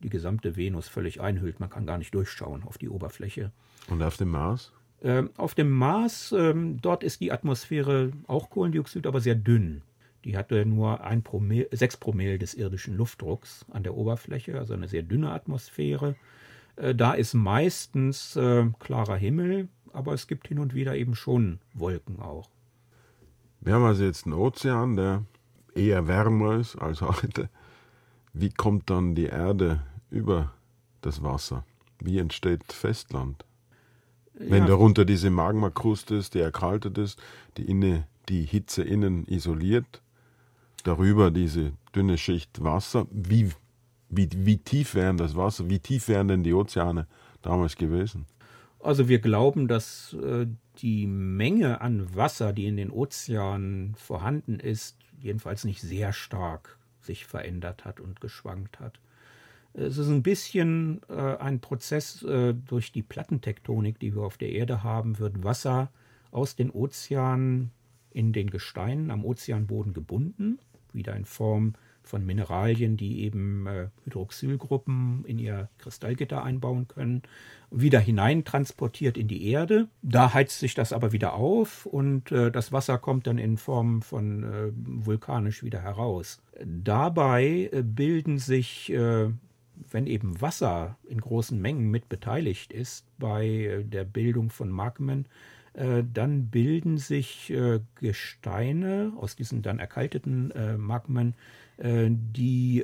[0.03, 1.59] die gesamte Venus völlig einhüllt.
[1.59, 3.51] Man kann gar nicht durchschauen auf die Oberfläche.
[3.89, 4.71] Und auf dem Mars?
[5.01, 9.81] Ähm, auf dem Mars, ähm, dort ist die Atmosphäre auch Kohlendioxid, aber sehr dünn.
[10.25, 14.87] Die hatte nur ein Promille, 6 Promille des irdischen Luftdrucks an der Oberfläche, also eine
[14.87, 16.15] sehr dünne Atmosphäre.
[16.75, 21.59] Äh, da ist meistens äh, klarer Himmel, aber es gibt hin und wieder eben schon
[21.73, 22.49] Wolken auch.
[23.61, 25.23] Wir haben also jetzt einen Ozean, der
[25.78, 27.49] eher wärmer ist als heute.
[28.34, 30.53] Wie kommt dann die Erde über
[31.01, 31.65] das Wasser?
[31.99, 33.45] Wie entsteht Festland?
[34.34, 34.67] Wenn ja.
[34.67, 37.19] darunter diese Magmakruste ist, die erkaltet ist,
[37.57, 40.01] die, inne, die Hitze innen isoliert,
[40.84, 43.51] darüber diese dünne Schicht Wasser, wie
[44.09, 47.07] Wie, wie tief wären das Wasser, wie tief wären denn die Ozeane
[47.41, 48.25] damals gewesen?
[48.80, 50.47] Also wir glauben, dass äh,
[50.82, 57.26] die Menge an Wasser, die in den Ozeanen vorhanden ist, jedenfalls nicht sehr stark sich
[57.26, 58.99] verändert hat und geschwankt hat.
[59.74, 64.51] Es ist ein bisschen äh, ein Prozess äh, durch die Plattentektonik, die wir auf der
[64.51, 65.91] Erde haben, wird Wasser
[66.32, 67.72] aus den Ozeanen
[68.11, 70.59] in den Gesteinen am Ozeanboden gebunden,
[70.93, 71.74] wieder in Form
[72.07, 77.23] von Mineralien, die eben äh, Hydroxylgruppen in ihr Kristallgitter einbauen können,
[77.69, 79.87] wieder hineintransportiert in die Erde.
[80.01, 84.01] Da heizt sich das aber wieder auf und äh, das Wasser kommt dann in Form
[84.01, 86.41] von äh, vulkanisch wieder heraus.
[86.65, 89.29] Dabei äh, bilden sich äh,
[89.91, 95.27] wenn eben Wasser in großen Mengen mit beteiligt ist bei äh, der Bildung von Magmen,
[96.11, 97.53] dann bilden sich
[97.93, 101.35] Gesteine aus diesen dann erkalteten Magmen,
[101.80, 102.84] die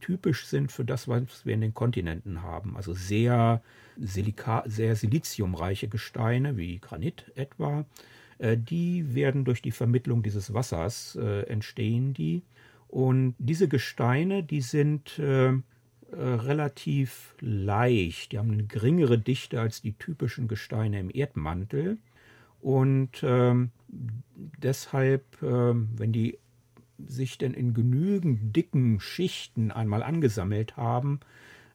[0.00, 2.76] typisch sind für das, was wir in den Kontinenten haben.
[2.76, 3.62] Also sehr,
[3.96, 7.84] Silika sehr siliziumreiche Gesteine, wie Granit etwa.
[8.40, 12.42] die werden durch die Vermittlung dieses Wassers entstehen die.
[12.88, 15.20] Und diese Gesteine, die sind
[16.12, 18.32] relativ leicht.
[18.32, 21.98] Die haben eine geringere Dichte als die typischen Gesteine im Erdmantel.
[22.60, 23.70] Und ähm,
[24.58, 26.38] deshalb, ähm, wenn die
[26.98, 31.20] sich denn in genügend dicken Schichten einmal angesammelt haben,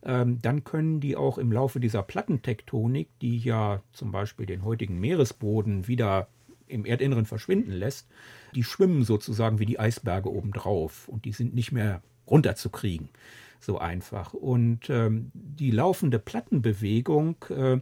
[0.03, 4.99] ähm, dann können die auch im Laufe dieser Plattentektonik, die ja zum Beispiel den heutigen
[4.99, 6.28] Meeresboden wieder
[6.67, 8.07] im Erdinneren verschwinden lässt,
[8.55, 13.09] die schwimmen sozusagen wie die Eisberge obendrauf und die sind nicht mehr runterzukriegen.
[13.59, 14.34] So einfach.
[14.34, 17.80] Und ähm, die laufende Plattenbewegung äh,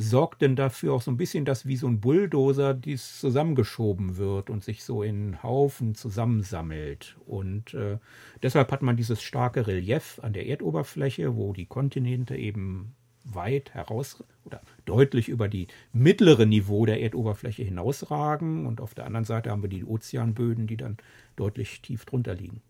[0.00, 4.48] sorgt denn dafür auch so ein bisschen, dass wie so ein Bulldozer dies zusammengeschoben wird
[4.48, 7.16] und sich so in Haufen zusammensammelt.
[7.26, 7.98] Und äh,
[8.40, 12.94] deshalb hat man dieses starke Relief an der Erdoberfläche, wo die Kontinente eben
[13.24, 19.24] weit heraus oder deutlich über die mittlere Niveau der Erdoberfläche hinausragen und auf der anderen
[19.24, 20.96] Seite haben wir die Ozeanböden, die dann
[21.34, 22.62] deutlich tief drunter liegen.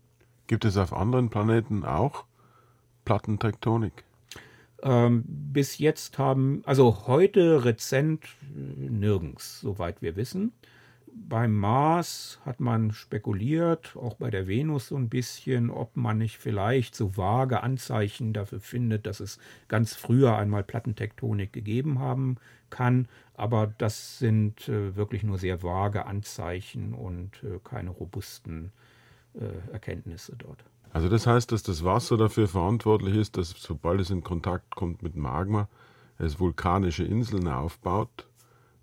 [0.47, 2.25] Gibt es auf anderen Planeten auch
[3.05, 4.03] Plattentektonik?
[4.83, 8.23] Ähm, bis jetzt haben, also heute rezent
[8.53, 10.53] nirgends, soweit wir wissen.
[11.11, 16.37] Beim Mars hat man spekuliert, auch bei der Venus so ein bisschen, ob man nicht
[16.37, 22.37] vielleicht so vage Anzeichen dafür findet, dass es ganz früher einmal Plattentektonik gegeben haben
[22.69, 23.07] kann.
[23.33, 28.71] Aber das sind äh, wirklich nur sehr vage Anzeichen und äh, keine robusten
[29.33, 30.63] äh, Erkenntnisse dort.
[30.91, 35.03] Also das heißt, dass das Wasser dafür verantwortlich ist, dass sobald es in Kontakt kommt
[35.03, 35.67] mit Magma,
[36.17, 38.27] es vulkanische Inseln aufbaut,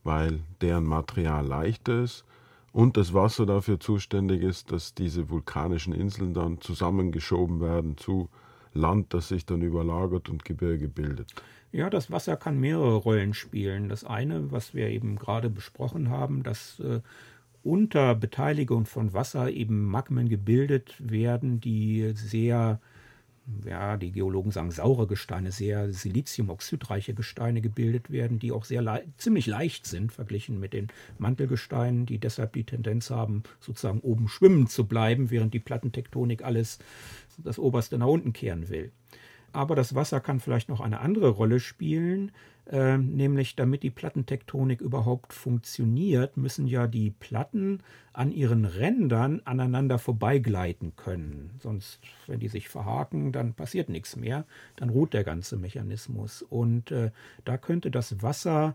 [0.04, 2.24] weil deren Material leichter ist
[2.72, 8.28] und das Wasser dafür zuständig ist, dass diese vulkanischen Inseln dann zusammengeschoben werden zu
[8.72, 11.32] Land, das sich dann überlagert und Gebirge bildet.
[11.72, 13.88] Ja, das Wasser kann mehrere Rollen spielen.
[13.88, 17.00] Das eine, was wir eben gerade besprochen haben, dass äh,
[17.66, 22.80] unter Beteiligung von Wasser eben Magmen gebildet werden, die sehr,
[23.64, 29.04] ja, die Geologen sagen saure Gesteine, sehr siliziumoxidreiche Gesteine gebildet werden, die auch sehr le
[29.18, 30.88] ziemlich leicht sind verglichen mit den
[31.18, 36.78] Mantelgesteinen, die deshalb die Tendenz haben, sozusagen oben schwimmen zu bleiben, während die Plattentektonik alles
[37.38, 38.92] das Oberste nach unten kehren will.
[39.52, 42.30] Aber das Wasser kann vielleicht noch eine andere Rolle spielen,
[42.70, 47.80] äh, nämlich damit die Plattentektonik überhaupt funktioniert, müssen ja die Platten
[48.12, 51.50] an ihren Rändern aneinander vorbeigleiten können.
[51.60, 54.46] Sonst, wenn die sich verhaken, dann passiert nichts mehr,
[54.76, 56.42] dann ruht der ganze Mechanismus.
[56.42, 57.12] Und äh,
[57.44, 58.74] da könnte das Wasser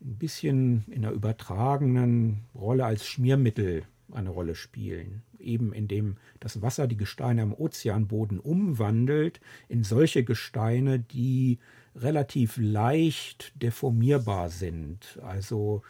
[0.00, 3.82] ein bisschen in einer übertragenen Rolle als Schmiermittel
[4.12, 5.22] eine Rolle spielen.
[5.38, 11.58] Eben indem das Wasser die Gesteine am Ozeanboden umwandelt in solche Gesteine, die
[11.96, 15.18] relativ leicht deformierbar sind.
[15.22, 15.82] Also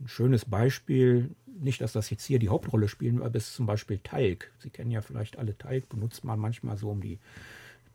[0.00, 3.66] ein schönes Beispiel, nicht, dass das jetzt hier die Hauptrolle spielen, aber es ist zum
[3.66, 4.50] Beispiel Talg.
[4.58, 7.18] Sie kennen ja vielleicht alle Talg, benutzt man manchmal so um die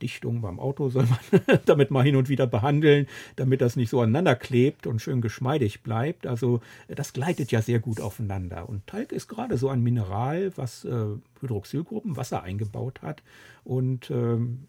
[0.02, 4.02] Dichtung beim Auto soll man damit mal hin und wieder behandeln, damit das nicht so
[4.02, 6.28] aneinander klebt und schön geschmeidig bleibt.
[6.28, 8.70] Also das gleitet ja sehr gut aufeinander.
[8.70, 11.06] Und Talg ist gerade so ein Mineral, was äh,
[11.42, 13.24] Hydroxylgruppen Wasser eingebaut hat
[13.64, 14.68] und ähm,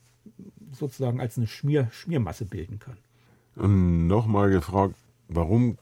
[0.73, 2.97] sozusagen als eine Schmier, Schmiermasse bilden kann.
[4.07, 4.95] Nochmal gefragt,
[5.29, 5.79] warum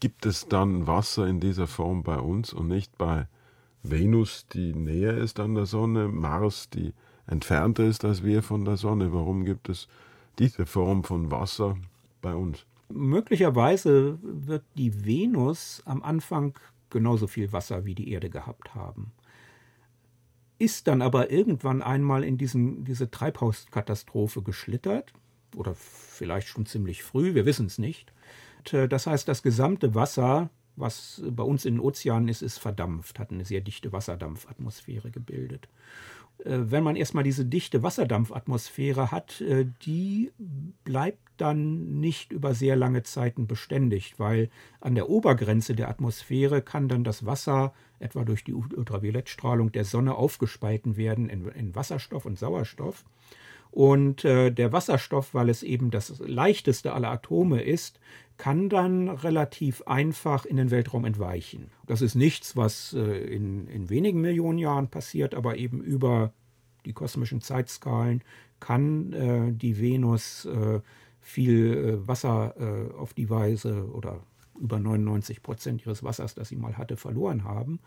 [0.00, 3.26] gibt es dann Wasser in dieser Form bei uns und nicht bei
[3.82, 6.92] Venus, die näher ist an der Sonne, Mars, die
[7.26, 9.12] entfernter ist als wir von der Sonne?
[9.12, 9.88] Warum gibt es
[10.38, 11.76] diese Form von Wasser
[12.22, 12.64] bei uns?
[12.88, 16.54] Möglicherweise wird die Venus am Anfang
[16.90, 19.10] genauso viel Wasser wie die Erde gehabt haben.
[20.58, 25.12] Ist dann aber irgendwann einmal in diesen, diese Treibhauskatastrophe geschlittert
[25.54, 28.12] oder vielleicht schon ziemlich früh, wir wissen es nicht.
[28.72, 33.18] Äh, das heißt, das gesamte Wasser, was bei uns in den Ozeanen ist, ist verdampft,
[33.18, 35.68] hat eine sehr dichte Wasserdampfatmosphäre gebildet.
[36.44, 40.32] Äh, wenn man erstmal diese dichte Wasserdampfatmosphäre hat, äh, die
[40.84, 44.48] bleibt dann nicht über sehr lange Zeiten beständig, weil
[44.80, 50.14] an der Obergrenze der Atmosphäre kann dann das Wasser etwa durch die Ultraviolettstrahlung der Sonne
[50.14, 53.04] aufgespalten werden in, in Wasserstoff und Sauerstoff.
[53.76, 58.00] Und äh, der Wasserstoff, weil es eben das leichteste aller Atome ist,
[58.38, 61.70] kann dann relativ einfach in den Weltraum entweichen.
[61.86, 66.32] Das ist nichts, was äh, in, in wenigen Millionen Jahren passiert, aber eben über
[66.86, 68.22] die kosmischen Zeitskalen
[68.60, 70.80] kann äh, die Venus äh,
[71.20, 74.20] viel äh, Wasser äh, auf die Weise oder
[74.58, 77.80] über 99 Prozent ihres Wassers, das sie mal hatte, verloren haben.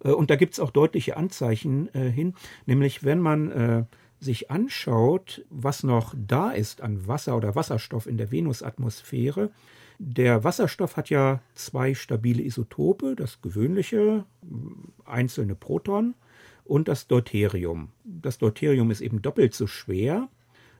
[0.00, 2.34] Und da gibt es auch deutliche Anzeichen hin,
[2.66, 3.86] nämlich wenn man
[4.20, 9.50] sich anschaut, was noch da ist an Wasser oder Wasserstoff in der Venusatmosphäre,
[9.98, 14.24] der Wasserstoff hat ja zwei stabile Isotope, das gewöhnliche
[15.04, 16.14] einzelne Proton
[16.64, 17.90] und das Deuterium.
[18.04, 20.28] Das Deuterium ist eben doppelt so schwer,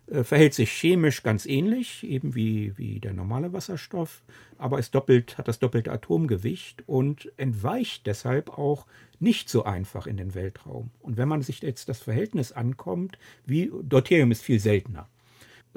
[0.09, 4.22] verhält sich chemisch ganz ähnlich, eben wie, wie der normale Wasserstoff,
[4.57, 8.86] aber ist doppelt, hat das doppelte Atomgewicht und entweicht deshalb auch
[9.18, 10.90] nicht so einfach in den Weltraum.
[11.00, 15.09] Und wenn man sich jetzt das Verhältnis ankommt, wie Deuterium ist viel seltener.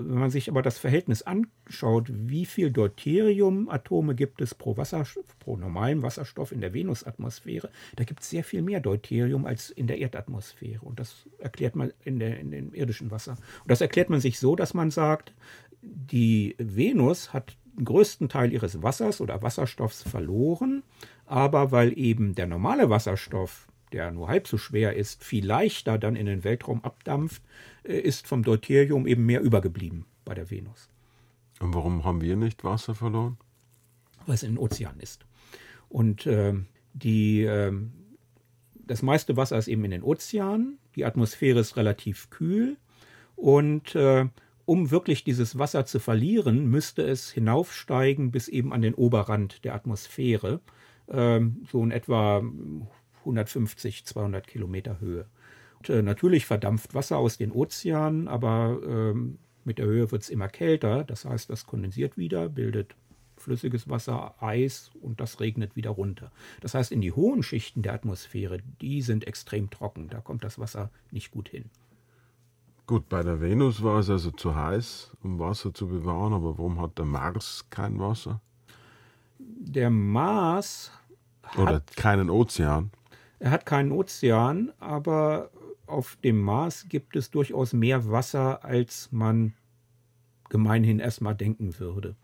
[0.08, 4.76] Wenn man sich aber das Verhältnis anschaut, wie viel Deuteriumatome gibt es pro,
[5.40, 9.88] pro normalen Wasserstoff in der Venusatmosphäre, da gibt es sehr viel mehr Deuterium als in
[9.88, 10.82] der Erdatmosphäre.
[10.82, 13.32] Und das erklärt man in, der, in dem irdischen Wasser.
[13.32, 15.34] Und das erklärt man sich so, dass man sagt,
[15.82, 20.84] die Venus hat den größten Teil ihres Wassers oder Wasserstoffs verloren,
[21.26, 26.16] aber weil eben der normale Wasserstoff der nur halb so schwer ist, viel leichter dann
[26.16, 27.42] in den Weltraum abdampft,
[27.84, 30.90] ist vom Deuterium eben mehr übergeblieben bei der Venus.
[31.60, 33.38] Und warum haben wir nicht Wasser verloren?
[34.26, 35.26] Weil es in den Ozeanen ist.
[35.90, 36.54] Und äh,
[36.94, 37.74] die, äh,
[38.76, 40.78] das meiste Wasser ist eben in den Ozeanen.
[40.96, 42.78] Die Atmosphäre ist relativ kühl.
[43.36, 44.28] Und äh,
[44.66, 49.74] um wirklich dieses Wasser zu verlieren, müsste es hinaufsteigen bis eben an den Oberrand der
[49.74, 50.62] Atmosphäre.
[51.10, 52.44] Ähm, so in etwa
[53.20, 55.26] 150, 200 Kilometer Höhe.
[55.80, 60.30] Und, äh, natürlich verdampft Wasser aus den Ozeanen, aber ähm, mit der Höhe wird es
[60.30, 61.04] immer kälter.
[61.04, 62.96] Das heißt, das kondensiert wieder, bildet
[63.38, 66.32] flüssiges Wasser, Eis und das regnet wieder runter.
[66.62, 70.10] Das heißt, in die hohen Schichten der Atmosphäre, die sind extrem trocken.
[70.10, 71.66] Da kommt das Wasser nicht gut hin.
[72.86, 76.82] Gut, bei der Venus war es also zu heiß, um Wasser zu bewahren, aber warum
[76.82, 78.42] hat der Mars kein Wasser?
[79.38, 80.92] Der Mars
[81.44, 82.92] hat oder keinen Ozean.
[83.38, 85.52] Er hat keinen Ozean, aber
[85.90, 89.54] auf dem Mars gibt es durchaus mehr Wasser, als man
[90.50, 92.16] gemeinhin erstmal denken würde.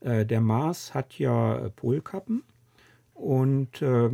[0.00, 2.42] Äh, der Mars hat ja Polkappen
[3.14, 4.10] und äh,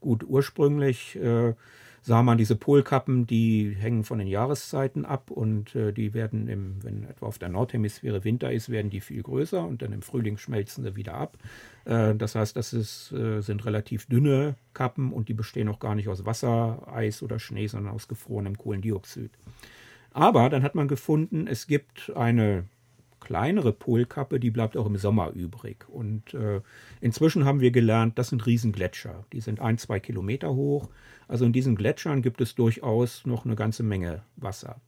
[0.00, 1.54] gut, ursprünglich äh,
[2.04, 6.76] sah man diese Polkappen, die hängen von den Jahreszeiten ab und äh, die werden, im,
[6.84, 10.36] wenn etwa auf der Nordhemisphäre Winter ist, werden die viel größer und dann im Frühling
[10.36, 11.38] schmelzen sie wieder ab.
[11.86, 15.94] Äh, das heißt, das ist, äh, sind relativ dünne Kappen und die bestehen auch gar
[15.94, 19.30] nicht aus Wasser, Eis oder Schnee, sondern aus gefrorenem Kohlendioxid.
[20.10, 22.66] Aber dann hat man gefunden, es gibt eine
[23.24, 25.86] kleinere Polkappe, die bleibt auch im Sommer übrig.
[25.88, 26.60] Und äh,
[27.00, 29.24] inzwischen haben wir gelernt, das sind Riesengletscher.
[29.32, 30.88] Die sind ein, zwei Kilometer hoch.
[31.26, 34.80] Also in diesen Gletschern gibt es durchaus noch eine ganze Menge Wasser.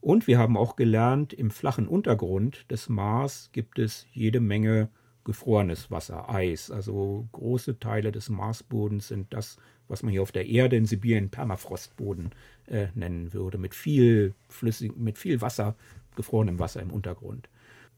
[0.00, 4.88] Und wir haben auch gelernt, im flachen Untergrund des Mars gibt es jede Menge
[5.24, 6.70] gefrorenes Wasser, Eis.
[6.70, 9.58] Also große Teile des Marsbodens sind das,
[9.88, 12.30] was man hier auf der Erde in Sibirien Permafrostboden
[12.66, 15.76] äh, nennen würde, mit viel flüssig, mit viel Wasser,
[16.16, 17.48] gefrorenem Wasser im Untergrund.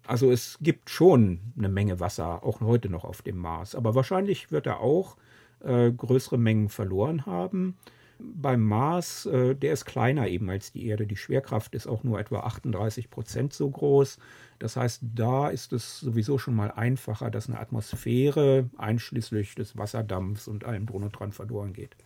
[0.06, 3.74] Also es gibt schon eine Menge Wasser, auch heute noch auf dem Mars.
[3.74, 5.16] Aber wahrscheinlich wird er auch
[5.60, 7.76] äh, größere Mengen verloren haben.
[8.18, 11.06] Beim Mars, äh, der ist kleiner eben als die Erde.
[11.06, 14.18] Die Schwerkraft ist auch nur etwa 38 Prozent so groß.
[14.58, 20.48] Das heißt, da ist es sowieso schon mal einfacher, dass eine Atmosphäre einschließlich des Wasserdampfs
[20.48, 21.96] und allem und dran verloren geht.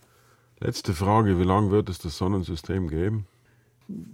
[0.59, 3.27] Letzte Frage, wie lange wird es das Sonnensystem geben?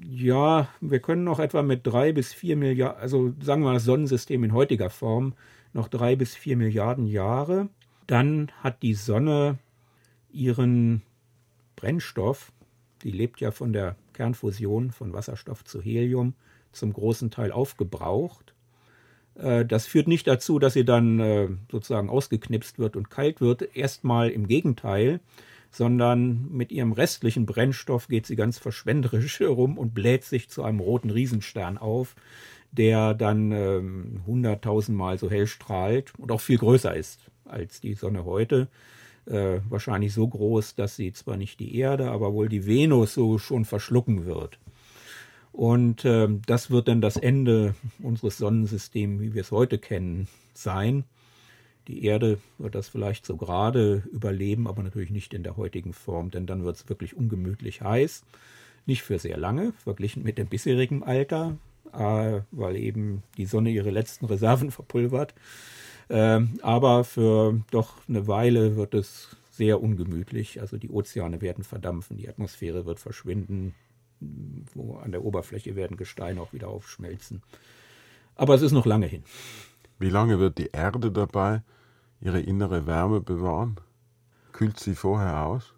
[0.10, 3.84] Ja, wir können noch etwa mit drei bis vier Milliarden, also sagen wir mal das
[3.84, 5.34] Sonnensystem in heutiger Form,
[5.74, 7.68] noch drei bis vier Milliarden Jahre.
[8.08, 9.58] Dann hat die Sonne
[10.32, 11.02] ihren
[11.76, 12.54] Brennstoff,
[13.04, 16.36] die lebt ja von der Kernfusion von Wasserstoff zu Helium,
[16.72, 18.54] zum großen Teil aufgebraucht.
[19.36, 23.76] Äh, das führt nicht dazu, dass sie dann äh, sozusagen ausgeknipst wird und kalt wird.
[23.76, 25.20] Erstmal im Gegenteil
[25.76, 30.80] sondern mit ihrem restlichen Brennstoff geht sie ganz verschwenderisch herum und bläht sich zu einem
[30.80, 32.16] roten Riesenstern auf,
[32.72, 38.24] der dann ähm, hunderttausendmal so hell strahlt und auch viel größer ist als die Sonne
[38.24, 38.70] heute.
[39.26, 43.38] Äh, wahrscheinlich so groß, dass sie zwar nicht die Erde, aber wohl die Venus so
[43.38, 44.60] schon verschlucken wird.
[45.52, 51.04] Und äh, das wird dann das Ende unseres Sonnensystems, wie wir es heute kennen, sein.
[51.88, 56.32] Die Erde wird das vielleicht so gerade überleben, aber natürlich nicht in der heutigen Form,
[56.32, 58.24] denn dann wird es wirklich ungemütlich heiß.
[58.88, 61.58] Nicht für sehr lange, verglichen mit dem bisherigen Alter,
[61.94, 65.36] äh, weil eben die Sonne ihre letzten Reserven verpulvert.
[66.10, 70.62] Äh, aber für doch eine Weile wird es sehr ungemütlich.
[70.62, 73.76] Also die Ozeane werden verdampfen, die Atmosphäre wird verschwinden,
[74.74, 77.44] wo an der Oberfläche werden Gesteine auch wieder aufschmelzen.
[78.36, 79.24] Aber es ist noch lange hin.
[80.00, 81.62] Wie lange wird die Erde dabei
[82.26, 83.76] ihre innere Wärme bewahren?
[84.52, 85.74] Kühlt sie vorher aus?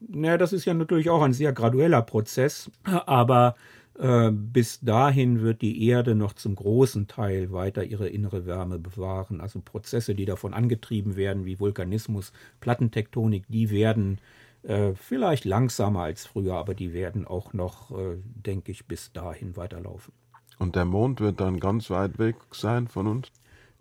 [0.00, 3.54] Naja, das ist ja natürlich auch ein sehr gradueller Prozess, aber
[3.98, 9.40] äh, bis dahin wird die Erde noch zum großen Teil weiter ihre innere Wärme bewahren.
[9.40, 14.18] Also Prozesse, die davon angetrieben werden, wie Vulkanismus, Plattentektonik, die werden
[14.62, 19.56] äh, vielleicht langsamer als früher, aber die werden auch noch, äh, denke ich, bis dahin
[19.56, 20.12] weiterlaufen.
[20.58, 23.32] Und der Mond wird dann ganz weit weg sein von uns?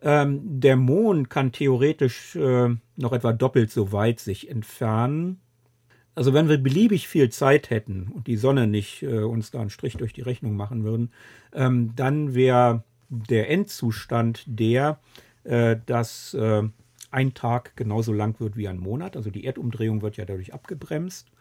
[0.03, 5.39] Ähm, der Mond kann theoretisch äh, noch etwa doppelt so weit sich entfernen.
[6.13, 9.69] Also wenn wir beliebig viel Zeit hätten und die Sonne nicht äh, uns da einen
[9.69, 11.11] Strich durch die Rechnung machen würden,
[11.53, 14.99] ähm, dann wäre der Endzustand der,
[15.45, 16.63] äh, dass äh,
[17.09, 19.15] ein Tag genauso lang wird wie ein Monat.
[19.15, 21.31] Also die Erdumdrehung wird ja dadurch abgebremst.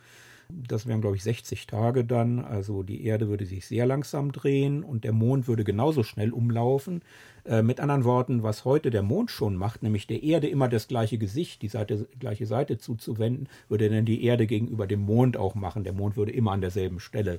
[0.48, 2.38] Das wären, glaube ich, 60 Tage dann.
[2.38, 7.02] Also die Erde würde sich sehr langsam drehen und der Mond würde genauso schnell umlaufen.
[7.44, 10.86] Äh, mit anderen Worten, was heute der Mond schon macht, nämlich der Erde immer das
[10.86, 15.56] gleiche Gesicht, die Seite, gleiche Seite zuzuwenden, würde dann die Erde gegenüber dem Mond auch
[15.56, 15.82] machen.
[15.82, 17.38] Der Mond würde immer an derselben Stelle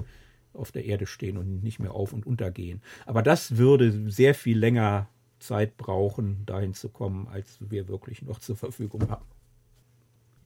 [0.54, 2.82] auf der Erde stehen und nicht mehr auf und untergehen.
[3.06, 5.08] Aber das würde sehr viel länger
[5.39, 9.26] Zeit brauchen, dahin zu kommen, als wir wirklich noch zur Verfügung haben.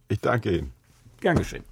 [0.07, 0.71] Ich danke Ihnen.
[1.19, 1.63] Gern geschehen.